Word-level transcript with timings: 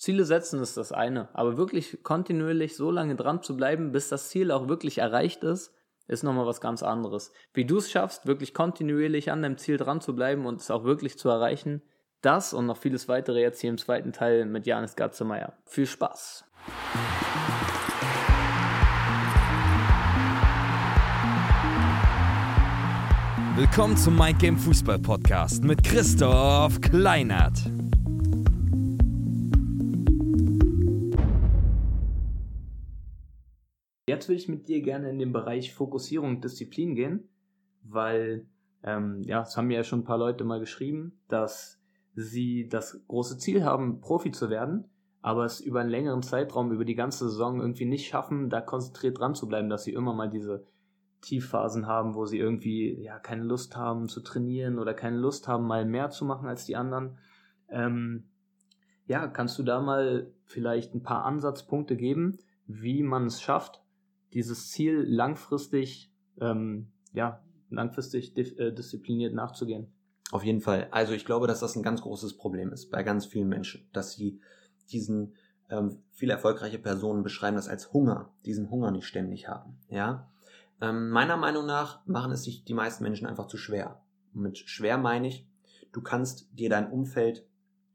Ziele 0.00 0.24
setzen 0.24 0.62
ist 0.62 0.78
das 0.78 0.92
eine, 0.92 1.28
aber 1.34 1.58
wirklich 1.58 2.02
kontinuierlich 2.02 2.74
so 2.74 2.90
lange 2.90 3.16
dran 3.16 3.42
zu 3.42 3.54
bleiben, 3.54 3.92
bis 3.92 4.08
das 4.08 4.30
Ziel 4.30 4.50
auch 4.50 4.66
wirklich 4.66 4.96
erreicht 4.96 5.44
ist, 5.44 5.74
ist 6.08 6.22
nochmal 6.22 6.46
was 6.46 6.62
ganz 6.62 6.82
anderes. 6.82 7.34
Wie 7.52 7.66
du 7.66 7.76
es 7.76 7.90
schaffst, 7.90 8.24
wirklich 8.24 8.54
kontinuierlich 8.54 9.30
an 9.30 9.42
deinem 9.42 9.58
Ziel 9.58 9.76
dran 9.76 10.00
zu 10.00 10.16
bleiben 10.16 10.46
und 10.46 10.58
es 10.58 10.70
auch 10.70 10.84
wirklich 10.84 11.18
zu 11.18 11.28
erreichen, 11.28 11.82
das 12.22 12.54
und 12.54 12.64
noch 12.64 12.78
vieles 12.78 13.08
weitere 13.08 13.42
jetzt 13.42 13.60
hier 13.60 13.68
im 13.68 13.76
zweiten 13.76 14.14
Teil 14.14 14.46
mit 14.46 14.66
Janis 14.66 14.96
Gatzemeyer. 14.96 15.52
Viel 15.66 15.84
Spaß! 15.84 16.46
Willkommen 23.54 23.98
zum 23.98 24.16
Mind 24.16 24.38
Game 24.38 24.56
Fußball 24.56 24.98
Podcast 24.98 25.62
mit 25.62 25.84
Christoph 25.84 26.80
Kleinert. 26.80 27.60
Jetzt 34.20 34.28
will 34.28 34.36
ich 34.36 34.48
mit 34.48 34.68
dir 34.68 34.82
gerne 34.82 35.08
in 35.08 35.18
den 35.18 35.32
Bereich 35.32 35.72
Fokussierung 35.72 36.28
und 36.28 36.44
Disziplin 36.44 36.94
gehen, 36.94 37.30
weil, 37.82 38.46
ähm, 38.82 39.22
ja, 39.22 39.40
es 39.40 39.56
haben 39.56 39.68
mir 39.68 39.78
ja 39.78 39.82
schon 39.82 40.00
ein 40.00 40.04
paar 40.04 40.18
Leute 40.18 40.44
mal 40.44 40.60
geschrieben, 40.60 41.18
dass 41.28 41.80
sie 42.14 42.68
das 42.68 43.02
große 43.08 43.38
Ziel 43.38 43.64
haben, 43.64 44.02
Profi 44.02 44.30
zu 44.30 44.50
werden, 44.50 44.90
aber 45.22 45.46
es 45.46 45.62
über 45.62 45.80
einen 45.80 45.88
längeren 45.88 46.20
Zeitraum, 46.20 46.70
über 46.70 46.84
die 46.84 46.96
ganze 46.96 47.30
Saison 47.30 47.62
irgendwie 47.62 47.86
nicht 47.86 48.08
schaffen, 48.08 48.50
da 48.50 48.60
konzentriert 48.60 49.18
dran 49.18 49.34
zu 49.34 49.48
bleiben, 49.48 49.70
dass 49.70 49.84
sie 49.84 49.94
immer 49.94 50.12
mal 50.12 50.28
diese 50.28 50.66
Tiefphasen 51.22 51.86
haben, 51.86 52.14
wo 52.14 52.26
sie 52.26 52.36
irgendwie 52.36 53.02
ja 53.02 53.18
keine 53.18 53.44
Lust 53.44 53.74
haben 53.74 54.06
zu 54.06 54.20
trainieren 54.20 54.78
oder 54.78 54.92
keine 54.92 55.16
Lust 55.16 55.48
haben, 55.48 55.66
mal 55.66 55.86
mehr 55.86 56.10
zu 56.10 56.26
machen 56.26 56.46
als 56.46 56.66
die 56.66 56.76
anderen. 56.76 57.16
Ähm, 57.70 58.24
ja, 59.06 59.28
kannst 59.28 59.58
du 59.58 59.62
da 59.62 59.80
mal 59.80 60.30
vielleicht 60.44 60.94
ein 60.94 61.02
paar 61.02 61.24
Ansatzpunkte 61.24 61.96
geben, 61.96 62.36
wie 62.66 63.02
man 63.02 63.24
es 63.24 63.40
schafft, 63.40 63.80
dieses 64.32 64.70
Ziel 64.70 65.04
langfristig, 65.06 66.12
ähm, 66.40 66.92
ja, 67.12 67.42
langfristig 67.70 68.36
äh, 68.36 68.72
diszipliniert 68.72 69.34
nachzugehen. 69.34 69.92
Auf 70.30 70.44
jeden 70.44 70.60
Fall. 70.60 70.88
Also 70.90 71.12
ich 71.12 71.24
glaube, 71.24 71.46
dass 71.46 71.60
das 71.60 71.76
ein 71.76 71.82
ganz 71.82 72.02
großes 72.02 72.36
Problem 72.36 72.72
ist 72.72 72.90
bei 72.90 73.02
ganz 73.02 73.26
vielen 73.26 73.48
Menschen, 73.48 73.88
dass 73.92 74.12
sie 74.12 74.40
diesen 74.90 75.34
ähm, 75.68 76.02
viele 76.12 76.32
erfolgreiche 76.32 76.78
Personen 76.78 77.22
beschreiben 77.22 77.56
das 77.56 77.68
als 77.68 77.92
Hunger, 77.92 78.32
diesen 78.44 78.70
Hunger 78.70 78.90
nicht 78.90 79.06
ständig 79.06 79.48
haben. 79.48 79.78
Ja, 79.88 80.28
ähm, 80.80 81.10
meiner 81.10 81.36
Meinung 81.36 81.66
nach 81.66 82.04
machen 82.06 82.32
es 82.32 82.44
sich 82.44 82.64
die 82.64 82.74
meisten 82.74 83.04
Menschen 83.04 83.26
einfach 83.26 83.46
zu 83.46 83.56
schwer. 83.56 84.02
Und 84.34 84.42
mit 84.42 84.58
schwer 84.58 84.98
meine 84.98 85.28
ich, 85.28 85.46
du 85.92 86.00
kannst 86.00 86.48
dir 86.58 86.70
dein 86.70 86.90
Umfeld 86.90 87.46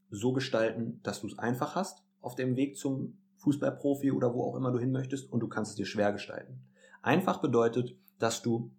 so 0.10 0.34
gestalten, 0.34 1.00
dass 1.04 1.22
du 1.22 1.28
es 1.28 1.40
einfach 1.40 1.76
hast 1.76 2.04
auf 2.22 2.36
dem 2.36 2.56
Weg 2.56 2.78
zum 2.78 3.18
Fußballprofi 3.46 4.12
oder 4.12 4.34
wo 4.34 4.44
auch 4.44 4.56
immer 4.56 4.72
du 4.72 4.80
hin 4.80 4.92
möchtest 4.92 5.32
und 5.32 5.40
du 5.40 5.48
kannst 5.48 5.72
es 5.72 5.76
dir 5.76 5.86
schwer 5.86 6.12
gestalten. 6.12 6.60
Einfach 7.02 7.40
bedeutet, 7.42 7.96
dass 8.18 8.42
du, 8.42 8.72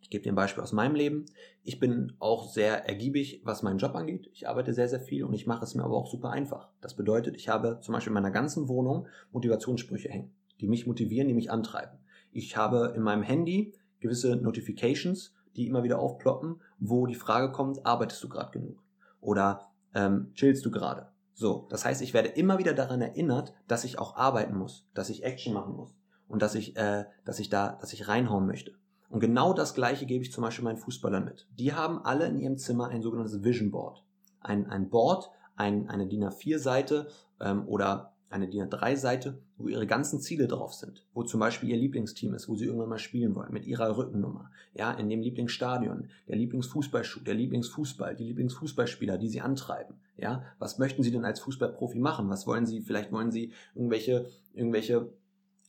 ich 0.00 0.10
gebe 0.10 0.22
dir 0.22 0.32
ein 0.32 0.36
Beispiel 0.36 0.62
aus 0.62 0.72
meinem 0.72 0.94
Leben, 0.94 1.26
ich 1.64 1.80
bin 1.80 2.12
auch 2.20 2.48
sehr 2.48 2.88
ergiebig, 2.88 3.42
was 3.44 3.62
meinen 3.62 3.78
Job 3.78 3.96
angeht. 3.96 4.30
Ich 4.32 4.48
arbeite 4.48 4.72
sehr, 4.72 4.88
sehr 4.88 5.00
viel 5.00 5.24
und 5.24 5.34
ich 5.34 5.46
mache 5.46 5.64
es 5.64 5.74
mir 5.74 5.84
aber 5.84 5.96
auch 5.96 6.06
super 6.06 6.30
einfach. 6.30 6.70
Das 6.80 6.94
bedeutet, 6.94 7.36
ich 7.36 7.48
habe 7.48 7.80
zum 7.82 7.92
Beispiel 7.92 8.10
in 8.10 8.14
meiner 8.14 8.30
ganzen 8.30 8.68
Wohnung 8.68 9.08
Motivationssprüche 9.32 10.08
hängen, 10.08 10.32
die 10.60 10.68
mich 10.68 10.86
motivieren, 10.86 11.26
die 11.26 11.34
mich 11.34 11.50
antreiben. 11.50 11.98
Ich 12.30 12.56
habe 12.56 12.92
in 12.94 13.02
meinem 13.02 13.24
Handy 13.24 13.74
gewisse 13.98 14.36
Notifications, 14.36 15.34
die 15.56 15.66
immer 15.66 15.82
wieder 15.82 15.98
aufploppen, 15.98 16.60
wo 16.78 17.06
die 17.06 17.16
Frage 17.16 17.50
kommt, 17.50 17.84
arbeitest 17.84 18.22
du 18.22 18.28
gerade 18.28 18.52
genug? 18.52 18.82
Oder 19.20 19.72
ähm, 19.94 20.30
chillst 20.34 20.64
du 20.64 20.70
gerade? 20.70 21.08
So, 21.34 21.66
das 21.70 21.84
heißt, 21.84 22.02
ich 22.02 22.14
werde 22.14 22.28
immer 22.28 22.58
wieder 22.58 22.74
daran 22.74 23.00
erinnert, 23.00 23.54
dass 23.66 23.84
ich 23.84 23.98
auch 23.98 24.16
arbeiten 24.16 24.56
muss, 24.56 24.86
dass 24.94 25.10
ich 25.10 25.24
Action 25.24 25.54
machen 25.54 25.74
muss 25.74 25.94
und 26.28 26.42
dass 26.42 26.54
ich, 26.54 26.76
äh, 26.76 27.04
dass 27.24 27.38
ich 27.38 27.48
da, 27.48 27.78
dass 27.80 27.92
ich 27.92 28.08
reinhauen 28.08 28.46
möchte. 28.46 28.72
Und 29.08 29.20
genau 29.20 29.52
das 29.52 29.74
Gleiche 29.74 30.06
gebe 30.06 30.22
ich 30.22 30.32
zum 30.32 30.42
Beispiel 30.42 30.64
meinen 30.64 30.76
Fußballern 30.76 31.24
mit. 31.24 31.48
Die 31.58 31.74
haben 31.74 32.04
alle 32.04 32.26
in 32.26 32.38
ihrem 32.38 32.58
Zimmer 32.58 32.88
ein 32.88 33.02
sogenanntes 33.02 33.42
Vision 33.42 33.70
Board. 33.70 34.04
Ein, 34.40 34.70
ein 34.70 34.88
Board, 34.88 35.30
ein, 35.56 35.88
eine 35.88 36.06
DIN 36.06 36.24
A4-Seite 36.24 37.08
ähm, 37.40 37.66
oder 37.66 38.09
eine 38.30 38.48
DIN 38.48 38.70
A3-Seite, 38.70 39.38
wo 39.58 39.66
ihre 39.68 39.86
ganzen 39.86 40.20
Ziele 40.20 40.46
drauf 40.46 40.72
sind, 40.72 41.04
wo 41.12 41.24
zum 41.24 41.40
Beispiel 41.40 41.68
ihr 41.68 41.76
Lieblingsteam 41.76 42.32
ist, 42.34 42.48
wo 42.48 42.54
sie 42.54 42.66
irgendwann 42.66 42.88
mal 42.88 42.98
spielen 42.98 43.34
wollen, 43.34 43.52
mit 43.52 43.66
ihrer 43.66 43.96
Rückennummer, 43.96 44.50
ja, 44.72 44.92
in 44.92 45.08
dem 45.08 45.20
Lieblingsstadion, 45.20 46.08
der 46.28 46.36
Lieblingsfußballschuh, 46.36 47.20
der 47.20 47.34
Lieblingsfußball, 47.34 48.14
die 48.14 48.24
Lieblingsfußballspieler, 48.24 49.18
die 49.18 49.28
sie 49.28 49.40
antreiben, 49.40 49.96
ja, 50.16 50.44
was 50.60 50.78
möchten 50.78 51.02
sie 51.02 51.10
denn 51.10 51.24
als 51.24 51.40
Fußballprofi 51.40 51.98
machen, 51.98 52.30
was 52.30 52.46
wollen 52.46 52.66
sie, 52.66 52.80
vielleicht 52.80 53.10
wollen 53.10 53.32
sie 53.32 53.52
irgendwelche, 53.74 54.30
irgendwelche 54.54 55.12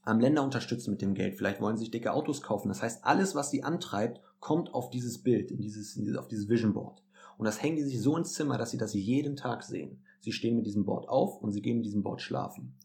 am 0.04 0.20
Länder 0.20 0.44
unterstützen 0.44 0.92
mit 0.92 1.02
dem 1.02 1.16
Geld, 1.16 1.36
vielleicht 1.36 1.62
wollen 1.62 1.78
sie 1.78 1.86
sich 1.86 1.92
dicke 1.92 2.14
Autos 2.14 2.44
kaufen, 2.44 2.70
das 2.70 2.84
heißt, 2.84 3.06
alles, 3.06 3.34
was 3.34 3.50
sie 3.50 3.64
antreibt, 3.64 4.22
kommt 4.40 4.74
auf 4.74 4.92
dieses 4.92 5.18
Bild, 5.24 5.50
in 5.50 5.62
dieses, 5.62 5.96
in 5.96 6.04
dieses 6.04 6.18
auf 6.18 6.28
dieses 6.28 6.48
Vision 6.48 6.74
Board. 6.74 7.02
Und 7.38 7.46
das 7.46 7.64
hängen 7.64 7.78
die 7.78 7.84
sich 7.84 8.00
so 8.00 8.16
ins 8.18 8.34
Zimmer, 8.34 8.60
dass 8.60 8.70
sie 8.70 8.78
das 8.78 8.94
jeden 8.94 9.36
Tag 9.36 9.64
sehen. 9.64 10.04
Sie 10.22 10.32
stehen 10.32 10.56
mit 10.56 10.66
diesem 10.66 10.86
Board 10.86 11.10
auf 11.10 11.42
und 11.42 11.52
sie 11.52 11.62
gehen 11.62 11.78
mit 11.78 11.86
diesem 11.86 12.04
Board 12.04 12.22
schlafen. 12.22 12.76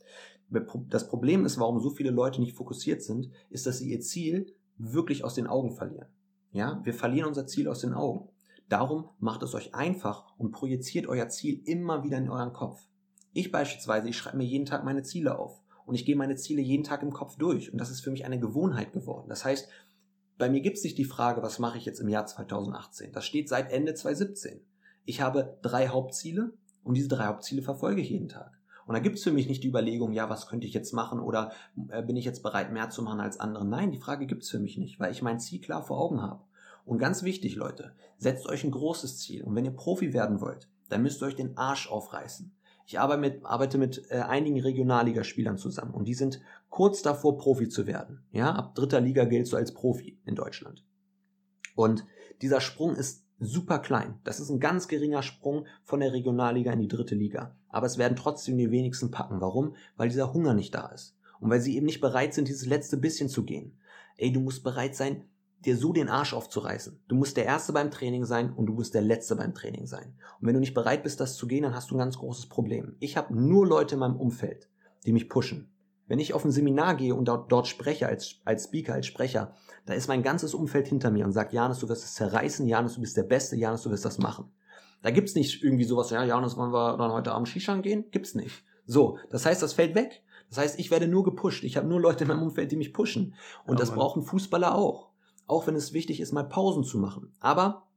Das 0.88 1.08
Problem 1.08 1.44
ist, 1.44 1.58
warum 1.58 1.80
so 1.80 1.90
viele 1.90 2.10
Leute 2.10 2.40
nicht 2.40 2.56
fokussiert 2.56 3.02
sind, 3.02 3.30
ist, 3.50 3.66
dass 3.66 3.78
sie 3.78 3.90
ihr 3.90 4.00
Ziel 4.00 4.54
wirklich 4.78 5.24
aus 5.24 5.34
den 5.34 5.46
Augen 5.46 5.72
verlieren. 5.72 6.08
Ja, 6.52 6.80
wir 6.84 6.94
verlieren 6.94 7.28
unser 7.28 7.46
Ziel 7.46 7.68
aus 7.68 7.80
den 7.80 7.92
Augen. 7.92 8.28
Darum 8.68 9.10
macht 9.18 9.42
es 9.42 9.54
euch 9.54 9.74
einfach 9.74 10.36
und 10.38 10.52
projiziert 10.52 11.06
euer 11.06 11.28
Ziel 11.28 11.62
immer 11.66 12.02
wieder 12.02 12.18
in 12.18 12.30
euren 12.30 12.52
Kopf. 12.52 12.88
Ich 13.32 13.52
beispielsweise, 13.52 14.08
ich 14.08 14.16
schreibe 14.16 14.38
mir 14.38 14.46
jeden 14.46 14.66
Tag 14.66 14.84
meine 14.84 15.02
Ziele 15.02 15.38
auf 15.38 15.60
und 15.84 15.94
ich 15.94 16.06
gehe 16.06 16.16
meine 16.16 16.36
Ziele 16.36 16.62
jeden 16.62 16.84
Tag 16.84 17.02
im 17.02 17.12
Kopf 17.12 17.36
durch 17.36 17.72
und 17.72 17.78
das 17.78 17.90
ist 17.90 18.00
für 18.00 18.10
mich 18.10 18.24
eine 18.24 18.40
Gewohnheit 18.40 18.92
geworden. 18.92 19.28
Das 19.28 19.44
heißt, 19.44 19.68
bei 20.38 20.48
mir 20.48 20.60
gibt 20.60 20.78
es 20.78 20.84
nicht 20.84 20.98
die 20.98 21.04
Frage, 21.04 21.42
was 21.42 21.58
mache 21.58 21.78
ich 21.78 21.84
jetzt 21.84 22.00
im 22.00 22.08
Jahr 22.08 22.26
2018. 22.26 23.12
Das 23.12 23.24
steht 23.24 23.48
seit 23.48 23.70
Ende 23.70 23.94
2017. 23.94 24.60
Ich 25.04 25.20
habe 25.20 25.58
drei 25.62 25.88
Hauptziele 25.88 26.52
und 26.86 26.94
diese 26.94 27.08
drei 27.08 27.26
Hauptziele 27.26 27.62
verfolge 27.62 28.00
ich 28.00 28.10
jeden 28.10 28.28
Tag. 28.28 28.52
Und 28.86 28.94
da 28.94 29.00
gibt 29.00 29.16
es 29.16 29.24
für 29.24 29.32
mich 29.32 29.48
nicht 29.48 29.64
die 29.64 29.68
Überlegung, 29.68 30.12
ja, 30.12 30.30
was 30.30 30.46
könnte 30.46 30.68
ich 30.68 30.72
jetzt 30.72 30.92
machen 30.92 31.18
oder 31.18 31.50
äh, 31.88 32.02
bin 32.02 32.16
ich 32.16 32.24
jetzt 32.24 32.44
bereit, 32.44 32.72
mehr 32.72 32.88
zu 32.88 33.02
machen 33.02 33.18
als 33.18 33.40
andere? 33.40 33.66
Nein, 33.66 33.90
die 33.90 33.98
Frage 33.98 34.26
gibt 34.26 34.44
es 34.44 34.50
für 34.50 34.60
mich 34.60 34.78
nicht, 34.78 35.00
weil 35.00 35.10
ich 35.10 35.22
mein 35.22 35.40
Ziel 35.40 35.60
klar 35.60 35.82
vor 35.82 35.98
Augen 35.98 36.22
habe. 36.22 36.44
Und 36.84 36.98
ganz 36.98 37.24
wichtig, 37.24 37.56
Leute, 37.56 37.92
setzt 38.16 38.48
euch 38.48 38.62
ein 38.62 38.70
großes 38.70 39.18
Ziel. 39.18 39.42
Und 39.42 39.56
wenn 39.56 39.64
ihr 39.64 39.72
Profi 39.72 40.12
werden 40.12 40.40
wollt, 40.40 40.68
dann 40.88 41.02
müsst 41.02 41.20
ihr 41.20 41.26
euch 41.26 41.34
den 41.34 41.56
Arsch 41.56 41.90
aufreißen. 41.90 42.52
Ich 42.86 43.00
arbeite 43.00 43.20
mit, 43.20 43.44
arbeite 43.44 43.78
mit 43.78 44.08
äh, 44.10 44.20
einigen 44.20 44.60
Regionalligaspielern 44.60 45.58
zusammen 45.58 45.92
und 45.92 46.06
die 46.06 46.14
sind 46.14 46.40
kurz 46.68 47.02
davor, 47.02 47.36
Profi 47.36 47.68
zu 47.68 47.88
werden. 47.88 48.22
Ja, 48.30 48.52
ab 48.52 48.76
dritter 48.76 49.00
Liga 49.00 49.24
gilt 49.24 49.48
so 49.48 49.56
als 49.56 49.74
Profi 49.74 50.16
in 50.24 50.36
Deutschland. 50.36 50.84
Und 51.74 52.06
dieser 52.40 52.60
Sprung 52.60 52.94
ist 52.94 53.25
super 53.38 53.78
klein. 53.78 54.18
Das 54.24 54.40
ist 54.40 54.50
ein 54.50 54.60
ganz 54.60 54.88
geringer 54.88 55.22
Sprung 55.22 55.66
von 55.84 56.00
der 56.00 56.12
Regionalliga 56.12 56.72
in 56.72 56.80
die 56.80 56.88
dritte 56.88 57.14
Liga. 57.14 57.54
Aber 57.68 57.86
es 57.86 57.98
werden 57.98 58.16
trotzdem 58.16 58.56
die 58.56 58.70
wenigsten 58.70 59.10
packen. 59.10 59.40
Warum? 59.40 59.74
Weil 59.96 60.08
dieser 60.08 60.32
Hunger 60.32 60.54
nicht 60.54 60.74
da 60.74 60.88
ist. 60.88 61.16
Und 61.40 61.50
weil 61.50 61.60
sie 61.60 61.76
eben 61.76 61.86
nicht 61.86 62.00
bereit 62.00 62.34
sind, 62.34 62.48
dieses 62.48 62.66
letzte 62.66 62.96
bisschen 62.96 63.28
zu 63.28 63.44
gehen. 63.44 63.78
Ey, 64.16 64.32
du 64.32 64.40
musst 64.40 64.64
bereit 64.64 64.96
sein, 64.96 65.24
dir 65.64 65.76
so 65.76 65.92
den 65.92 66.08
Arsch 66.08 66.32
aufzureißen. 66.32 67.00
Du 67.08 67.16
musst 67.16 67.36
der 67.36 67.44
Erste 67.44 67.72
beim 67.72 67.90
Training 67.90 68.24
sein 68.24 68.52
und 68.52 68.66
du 68.66 68.72
musst 68.72 68.94
der 68.94 69.02
Letzte 69.02 69.36
beim 69.36 69.54
Training 69.54 69.86
sein. 69.86 70.14
Und 70.40 70.46
wenn 70.46 70.54
du 70.54 70.60
nicht 70.60 70.74
bereit 70.74 71.02
bist, 71.02 71.20
das 71.20 71.36
zu 71.36 71.46
gehen, 71.46 71.64
dann 71.64 71.74
hast 71.74 71.90
du 71.90 71.96
ein 71.96 71.98
ganz 71.98 72.16
großes 72.16 72.46
Problem. 72.46 72.96
Ich 73.00 73.16
habe 73.16 73.34
nur 73.34 73.66
Leute 73.66 73.96
in 73.96 74.00
meinem 74.00 74.16
Umfeld, 74.16 74.70
die 75.04 75.12
mich 75.12 75.28
pushen. 75.28 75.68
Wenn 76.06 76.18
ich 76.18 76.34
auf 76.34 76.44
ein 76.44 76.52
Seminar 76.52 76.94
gehe 76.94 77.14
und 77.14 77.26
dort, 77.26 77.50
dort 77.50 77.66
spreche 77.66 78.06
als, 78.06 78.36
als 78.44 78.64
Speaker, 78.64 78.94
als 78.94 79.06
Sprecher, 79.06 79.54
da 79.86 79.94
ist 79.94 80.08
mein 80.08 80.22
ganzes 80.22 80.54
Umfeld 80.54 80.86
hinter 80.86 81.10
mir 81.10 81.24
und 81.24 81.32
sagt, 81.32 81.52
Janis, 81.52 81.78
du 81.78 81.88
wirst 81.88 82.04
es 82.04 82.14
zerreißen, 82.14 82.66
Janis, 82.66 82.94
du 82.94 83.00
bist 83.00 83.16
der 83.16 83.24
Beste, 83.24 83.56
Janis, 83.56 83.82
du 83.82 83.90
wirst 83.90 84.04
das 84.04 84.18
machen. 84.18 84.52
Da 85.02 85.10
gibt's 85.10 85.34
nicht 85.34 85.62
irgendwie 85.62 85.84
sowas, 85.84 86.10
ja, 86.10 86.24
Janis, 86.24 86.56
wollen 86.56 86.72
wir 86.72 86.96
dann 86.96 87.12
heute 87.12 87.32
Abend 87.32 87.48
Shishan 87.48 87.82
gehen? 87.82 88.06
Gibt's 88.10 88.34
nicht. 88.34 88.64
So, 88.86 89.18
das 89.30 89.44
heißt, 89.46 89.62
das 89.62 89.72
fällt 89.72 89.94
weg. 89.94 90.22
Das 90.48 90.58
heißt, 90.58 90.78
ich 90.78 90.90
werde 90.90 91.08
nur 91.08 91.24
gepusht. 91.24 91.64
Ich 91.64 91.76
habe 91.76 91.88
nur 91.88 92.00
Leute 92.00 92.24
in 92.24 92.28
meinem 92.28 92.42
Umfeld, 92.42 92.70
die 92.70 92.76
mich 92.76 92.92
pushen. 92.92 93.34
Und 93.66 93.74
oh, 93.74 93.78
das 93.78 93.90
brauchen 93.90 94.22
Fußballer 94.22 94.74
auch. 94.74 95.10
Auch 95.46 95.66
wenn 95.66 95.74
es 95.74 95.92
wichtig 95.92 96.20
ist, 96.20 96.32
mal 96.32 96.44
Pausen 96.44 96.84
zu 96.84 96.98
machen. 96.98 97.32
Aber 97.40 97.88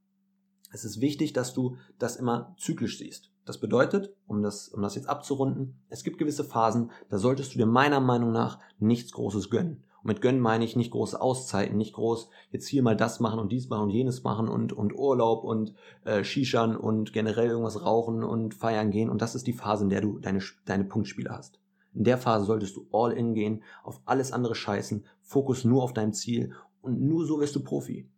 es 0.72 0.84
ist 0.84 1.00
wichtig, 1.00 1.32
dass 1.32 1.54
du 1.54 1.76
das 1.98 2.16
immer 2.16 2.54
zyklisch 2.58 2.98
siehst. 2.98 3.30
Das 3.50 3.58
bedeutet, 3.58 4.14
um 4.28 4.42
das, 4.42 4.68
um 4.68 4.80
das 4.80 4.94
jetzt 4.94 5.08
abzurunden, 5.08 5.74
es 5.88 6.04
gibt 6.04 6.18
gewisse 6.18 6.44
Phasen, 6.44 6.92
da 7.08 7.18
solltest 7.18 7.52
du 7.52 7.58
dir 7.58 7.66
meiner 7.66 7.98
Meinung 7.98 8.30
nach 8.30 8.60
nichts 8.78 9.10
Großes 9.10 9.50
gönnen. 9.50 9.82
Und 10.02 10.06
mit 10.06 10.20
gönnen 10.20 10.40
meine 10.40 10.64
ich 10.64 10.76
nicht 10.76 10.92
große 10.92 11.20
Auszeiten, 11.20 11.76
nicht 11.76 11.94
groß 11.94 12.28
jetzt 12.52 12.68
hier 12.68 12.84
mal 12.84 12.96
das 12.96 13.18
machen 13.18 13.40
und 13.40 13.50
dies 13.50 13.68
machen 13.68 13.82
und 13.82 13.90
jenes 13.90 14.22
machen 14.22 14.46
und, 14.46 14.72
und 14.72 14.94
Urlaub 14.94 15.42
und 15.42 15.74
äh, 16.04 16.22
Shishern 16.22 16.76
und 16.76 17.12
generell 17.12 17.48
irgendwas 17.48 17.84
rauchen 17.84 18.22
und 18.22 18.54
feiern 18.54 18.92
gehen. 18.92 19.10
Und 19.10 19.20
das 19.20 19.34
ist 19.34 19.48
die 19.48 19.52
Phase, 19.52 19.82
in 19.82 19.90
der 19.90 20.00
du 20.00 20.20
deine, 20.20 20.40
deine 20.64 20.84
Punktspiele 20.84 21.30
hast. 21.30 21.58
In 21.92 22.04
der 22.04 22.18
Phase 22.18 22.44
solltest 22.44 22.76
du 22.76 22.86
all 22.92 23.10
in 23.10 23.34
gehen, 23.34 23.64
auf 23.82 24.00
alles 24.04 24.30
andere 24.30 24.54
scheißen, 24.54 25.04
Fokus 25.22 25.64
nur 25.64 25.82
auf 25.82 25.92
dein 25.92 26.12
Ziel 26.12 26.54
und 26.82 27.00
nur 27.00 27.26
so 27.26 27.40
wirst 27.40 27.56
du 27.56 27.64
Profi. 27.64 28.08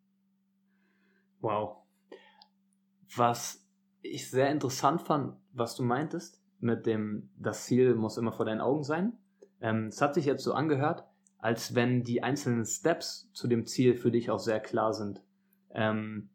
Wow. 1.40 1.76
Was 3.17 3.61
ich 4.02 4.31
sehr 4.31 4.50
interessant 4.50 5.02
fand, 5.02 5.37
was 5.52 5.76
du 5.76 5.82
meintest, 5.82 6.40
mit 6.60 6.87
dem, 6.87 7.31
das 7.38 7.64
Ziel 7.64 7.94
muss 7.94 8.19
immer 8.19 8.32
vor 8.32 8.44
deinen 8.44 8.60
Augen 8.60 8.84
sein. 8.84 9.14
Ähm, 9.60 9.87
es 9.87 10.00
hat 10.00 10.14
sich 10.14 10.26
jetzt 10.26 10.44
so 10.44 10.52
angehört, 10.52 11.04
als 11.38 11.75
wenn 11.75 12.04
die 12.04 12.22
einzelnen 12.22 12.64
Steps 12.64 13.31
zu 13.32 13.49
dem 13.49 13.66
Ziel 13.66 13.94
für 13.94 14.10
dich 14.10 14.31
auch 14.31 14.38
sehr 14.38 14.60
klar 14.60 14.93
sind. 14.93 15.22
Ähm, 15.72 16.28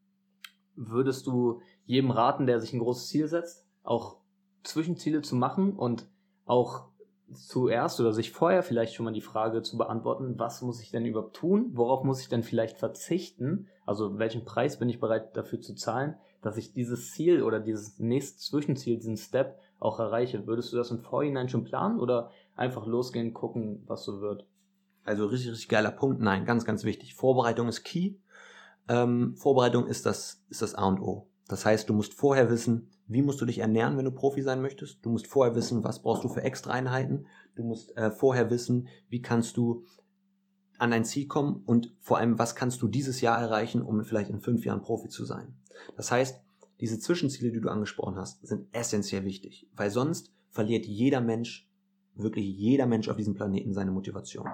würdest 0.75 1.27
du 1.27 1.61
jedem 1.85 2.11
raten, 2.11 2.45
der 2.45 2.59
sich 2.59 2.73
ein 2.73 2.79
großes 2.79 3.07
Ziel 3.07 3.27
setzt, 3.27 3.65
auch 3.83 4.17
Zwischenziele 4.63 5.21
zu 5.21 5.35
machen 5.35 5.73
und 5.73 6.09
auch 6.45 6.89
zuerst 7.33 7.99
oder 7.99 8.13
sich 8.13 8.31
vorher 8.31 8.63
vielleicht 8.63 8.93
schon 8.93 9.05
mal 9.05 9.13
die 9.13 9.21
Frage 9.21 9.61
zu 9.61 9.77
beantworten, 9.77 10.37
was 10.37 10.61
muss 10.61 10.81
ich 10.81 10.91
denn 10.91 11.05
überhaupt 11.05 11.35
tun? 11.35 11.71
Worauf 11.73 12.03
muss 12.03 12.21
ich 12.21 12.29
denn 12.29 12.43
vielleicht 12.43 12.77
verzichten? 12.77 13.67
Also 13.85 14.17
welchen 14.17 14.45
Preis 14.45 14.79
bin 14.79 14.89
ich 14.89 14.99
bereit 14.99 15.35
dafür 15.35 15.59
zu 15.59 15.73
zahlen, 15.73 16.15
dass 16.47 16.57
ich 16.57 16.71
dieses 16.71 17.11
Ziel 17.11 17.43
oder 17.43 17.59
dieses 17.59 17.99
nächste 17.99 18.39
Zwischenziel, 18.39 18.95
diesen 18.95 19.17
Step 19.17 19.59
auch 19.79 19.99
erreiche? 19.99 20.47
Würdest 20.47 20.71
du 20.71 20.77
das 20.77 20.91
im 20.91 21.01
Vorhinein 21.01 21.49
schon 21.49 21.65
planen 21.65 21.99
oder 21.99 22.31
einfach 22.55 22.87
losgehen, 22.87 23.33
gucken, 23.33 23.83
was 23.85 24.05
so 24.05 24.21
wird? 24.21 24.47
Also 25.03 25.25
richtig, 25.25 25.51
richtig 25.51 25.67
geiler 25.67 25.91
Punkt. 25.91 26.21
Nein, 26.21 26.45
ganz, 26.45 26.63
ganz 26.63 26.85
wichtig. 26.85 27.15
Vorbereitung 27.15 27.67
ist 27.67 27.83
key. 27.83 28.15
Ähm, 28.87 29.35
Vorbereitung 29.35 29.87
ist 29.87 30.05
das, 30.05 30.45
ist 30.49 30.61
das 30.61 30.73
A 30.73 30.87
und 30.87 31.01
O. 31.01 31.27
Das 31.49 31.65
heißt, 31.65 31.89
du 31.89 31.93
musst 31.93 32.13
vorher 32.13 32.49
wissen, 32.49 32.89
wie 33.07 33.21
musst 33.21 33.41
du 33.41 33.45
dich 33.45 33.59
ernähren, 33.59 33.97
wenn 33.97 34.05
du 34.05 34.11
Profi 34.11 34.41
sein 34.41 34.61
möchtest. 34.61 35.05
Du 35.05 35.09
musst 35.09 35.27
vorher 35.27 35.53
wissen, 35.55 35.83
was 35.83 36.01
brauchst 36.01 36.23
du 36.23 36.29
für 36.29 36.43
Extra-Einheiten. 36.43 37.25
Du 37.55 37.63
musst 37.63 37.95
äh, 37.97 38.09
vorher 38.09 38.49
wissen, 38.49 38.87
wie 39.09 39.21
kannst 39.21 39.57
du 39.57 39.83
an 40.77 40.91
dein 40.91 41.05
Ziel 41.05 41.27
kommen 41.27 41.63
und 41.65 41.93
vor 41.99 42.17
allem, 42.17 42.37
was 42.39 42.55
kannst 42.55 42.81
du 42.81 42.87
dieses 42.87 43.19
Jahr 43.21 43.39
erreichen, 43.39 43.81
um 43.81 44.03
vielleicht 44.03 44.29
in 44.29 44.39
fünf 44.39 44.63
Jahren 44.65 44.81
Profi 44.81 45.09
zu 45.09 45.25
sein. 45.25 45.55
Das 45.95 46.11
heißt, 46.11 46.41
diese 46.79 46.99
Zwischenziele, 46.99 47.51
die 47.51 47.61
du 47.61 47.69
angesprochen 47.69 48.17
hast, 48.17 48.45
sind 48.45 48.67
essentiell 48.71 49.23
wichtig, 49.23 49.67
weil 49.75 49.89
sonst 49.89 50.31
verliert 50.51 50.85
jeder 50.85 51.21
Mensch, 51.21 51.69
wirklich 52.15 52.45
jeder 52.45 52.85
Mensch 52.85 53.09
auf 53.09 53.17
diesem 53.17 53.33
Planeten 53.33 53.73
seine 53.73 53.91
Motivation. 53.91 54.47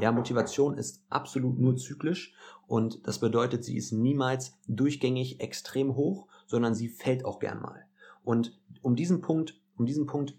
Ja, 0.00 0.12
Motivation 0.12 0.76
ist 0.76 1.04
absolut 1.08 1.58
nur 1.58 1.76
zyklisch 1.76 2.34
und 2.66 3.06
das 3.06 3.18
bedeutet, 3.18 3.64
sie 3.64 3.76
ist 3.76 3.92
niemals 3.92 4.58
durchgängig 4.66 5.40
extrem 5.40 5.96
hoch, 5.96 6.26
sondern 6.46 6.74
sie 6.74 6.88
fällt 6.88 7.24
auch 7.24 7.38
gern 7.38 7.60
mal. 7.60 7.84
Und 8.24 8.58
um 8.82 8.94
diesen 8.96 9.20
Punkt, 9.20 9.60
um 9.76 9.86
diesen 9.86 10.06
Punkt 10.06 10.36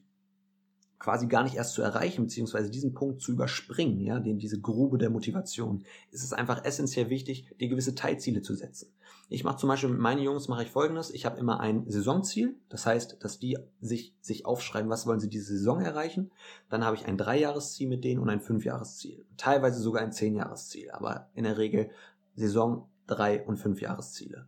quasi 0.99 1.27
gar 1.27 1.43
nicht 1.43 1.55
erst 1.55 1.73
zu 1.73 1.81
erreichen, 1.81 2.23
beziehungsweise 2.23 2.69
diesen 2.69 2.93
Punkt 2.93 3.21
zu 3.21 3.31
überspringen, 3.31 4.01
ja, 4.01 4.19
den, 4.19 4.37
diese 4.37 4.59
Grube 4.59 4.97
der 4.97 5.09
Motivation, 5.09 5.83
ist 6.11 6.23
es 6.23 6.33
einfach 6.33 6.65
essentiell 6.65 7.09
wichtig, 7.09 7.55
dir 7.59 7.69
gewisse 7.69 7.95
Teilziele 7.95 8.41
zu 8.41 8.53
setzen. 8.53 8.91
Ich 9.29 9.43
mache 9.43 9.57
zum 9.57 9.69
Beispiel 9.69 9.89
mit 9.89 9.99
meinen 9.99 10.21
Jungs 10.21 10.47
mache 10.47 10.63
ich 10.63 10.71
folgendes, 10.71 11.11
ich 11.11 11.25
habe 11.25 11.39
immer 11.39 11.59
ein 11.59 11.89
Saisonziel, 11.89 12.55
das 12.67 12.85
heißt, 12.85 13.17
dass 13.23 13.39
die 13.39 13.57
sich, 13.79 14.13
sich 14.21 14.45
aufschreiben, 14.45 14.89
was 14.89 15.07
wollen 15.07 15.19
sie 15.19 15.29
diese 15.29 15.57
Saison 15.57 15.81
erreichen. 15.81 16.31
Dann 16.69 16.83
habe 16.83 16.97
ich 16.97 17.05
ein 17.05 17.17
Dreijahresziel 17.17 17.87
mit 17.87 18.03
denen 18.03 18.19
und 18.19 18.29
ein 18.29 18.41
Fünfjahresziel. 18.41 19.25
Teilweise 19.37 19.79
sogar 19.79 20.01
ein 20.01 20.11
Zehnjahresziel, 20.11 20.91
aber 20.91 21.29
in 21.33 21.45
der 21.45 21.57
Regel 21.57 21.91
Saison, 22.35 22.89
drei 23.07 23.45
und 23.45 23.57
Fünfjahresziele. 23.57 24.47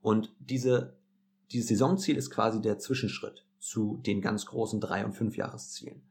Und 0.00 0.34
diese 0.40 0.96
dieses 1.52 1.68
Saisonziel 1.68 2.16
ist 2.16 2.30
quasi 2.30 2.60
der 2.60 2.78
Zwischenschritt 2.78 3.44
zu 3.62 4.00
den 4.04 4.20
ganz 4.20 4.44
großen 4.46 4.80
drei 4.80 5.04
und 5.04 5.12
fünf 5.12 5.36
Jahreszielen. 5.36 6.02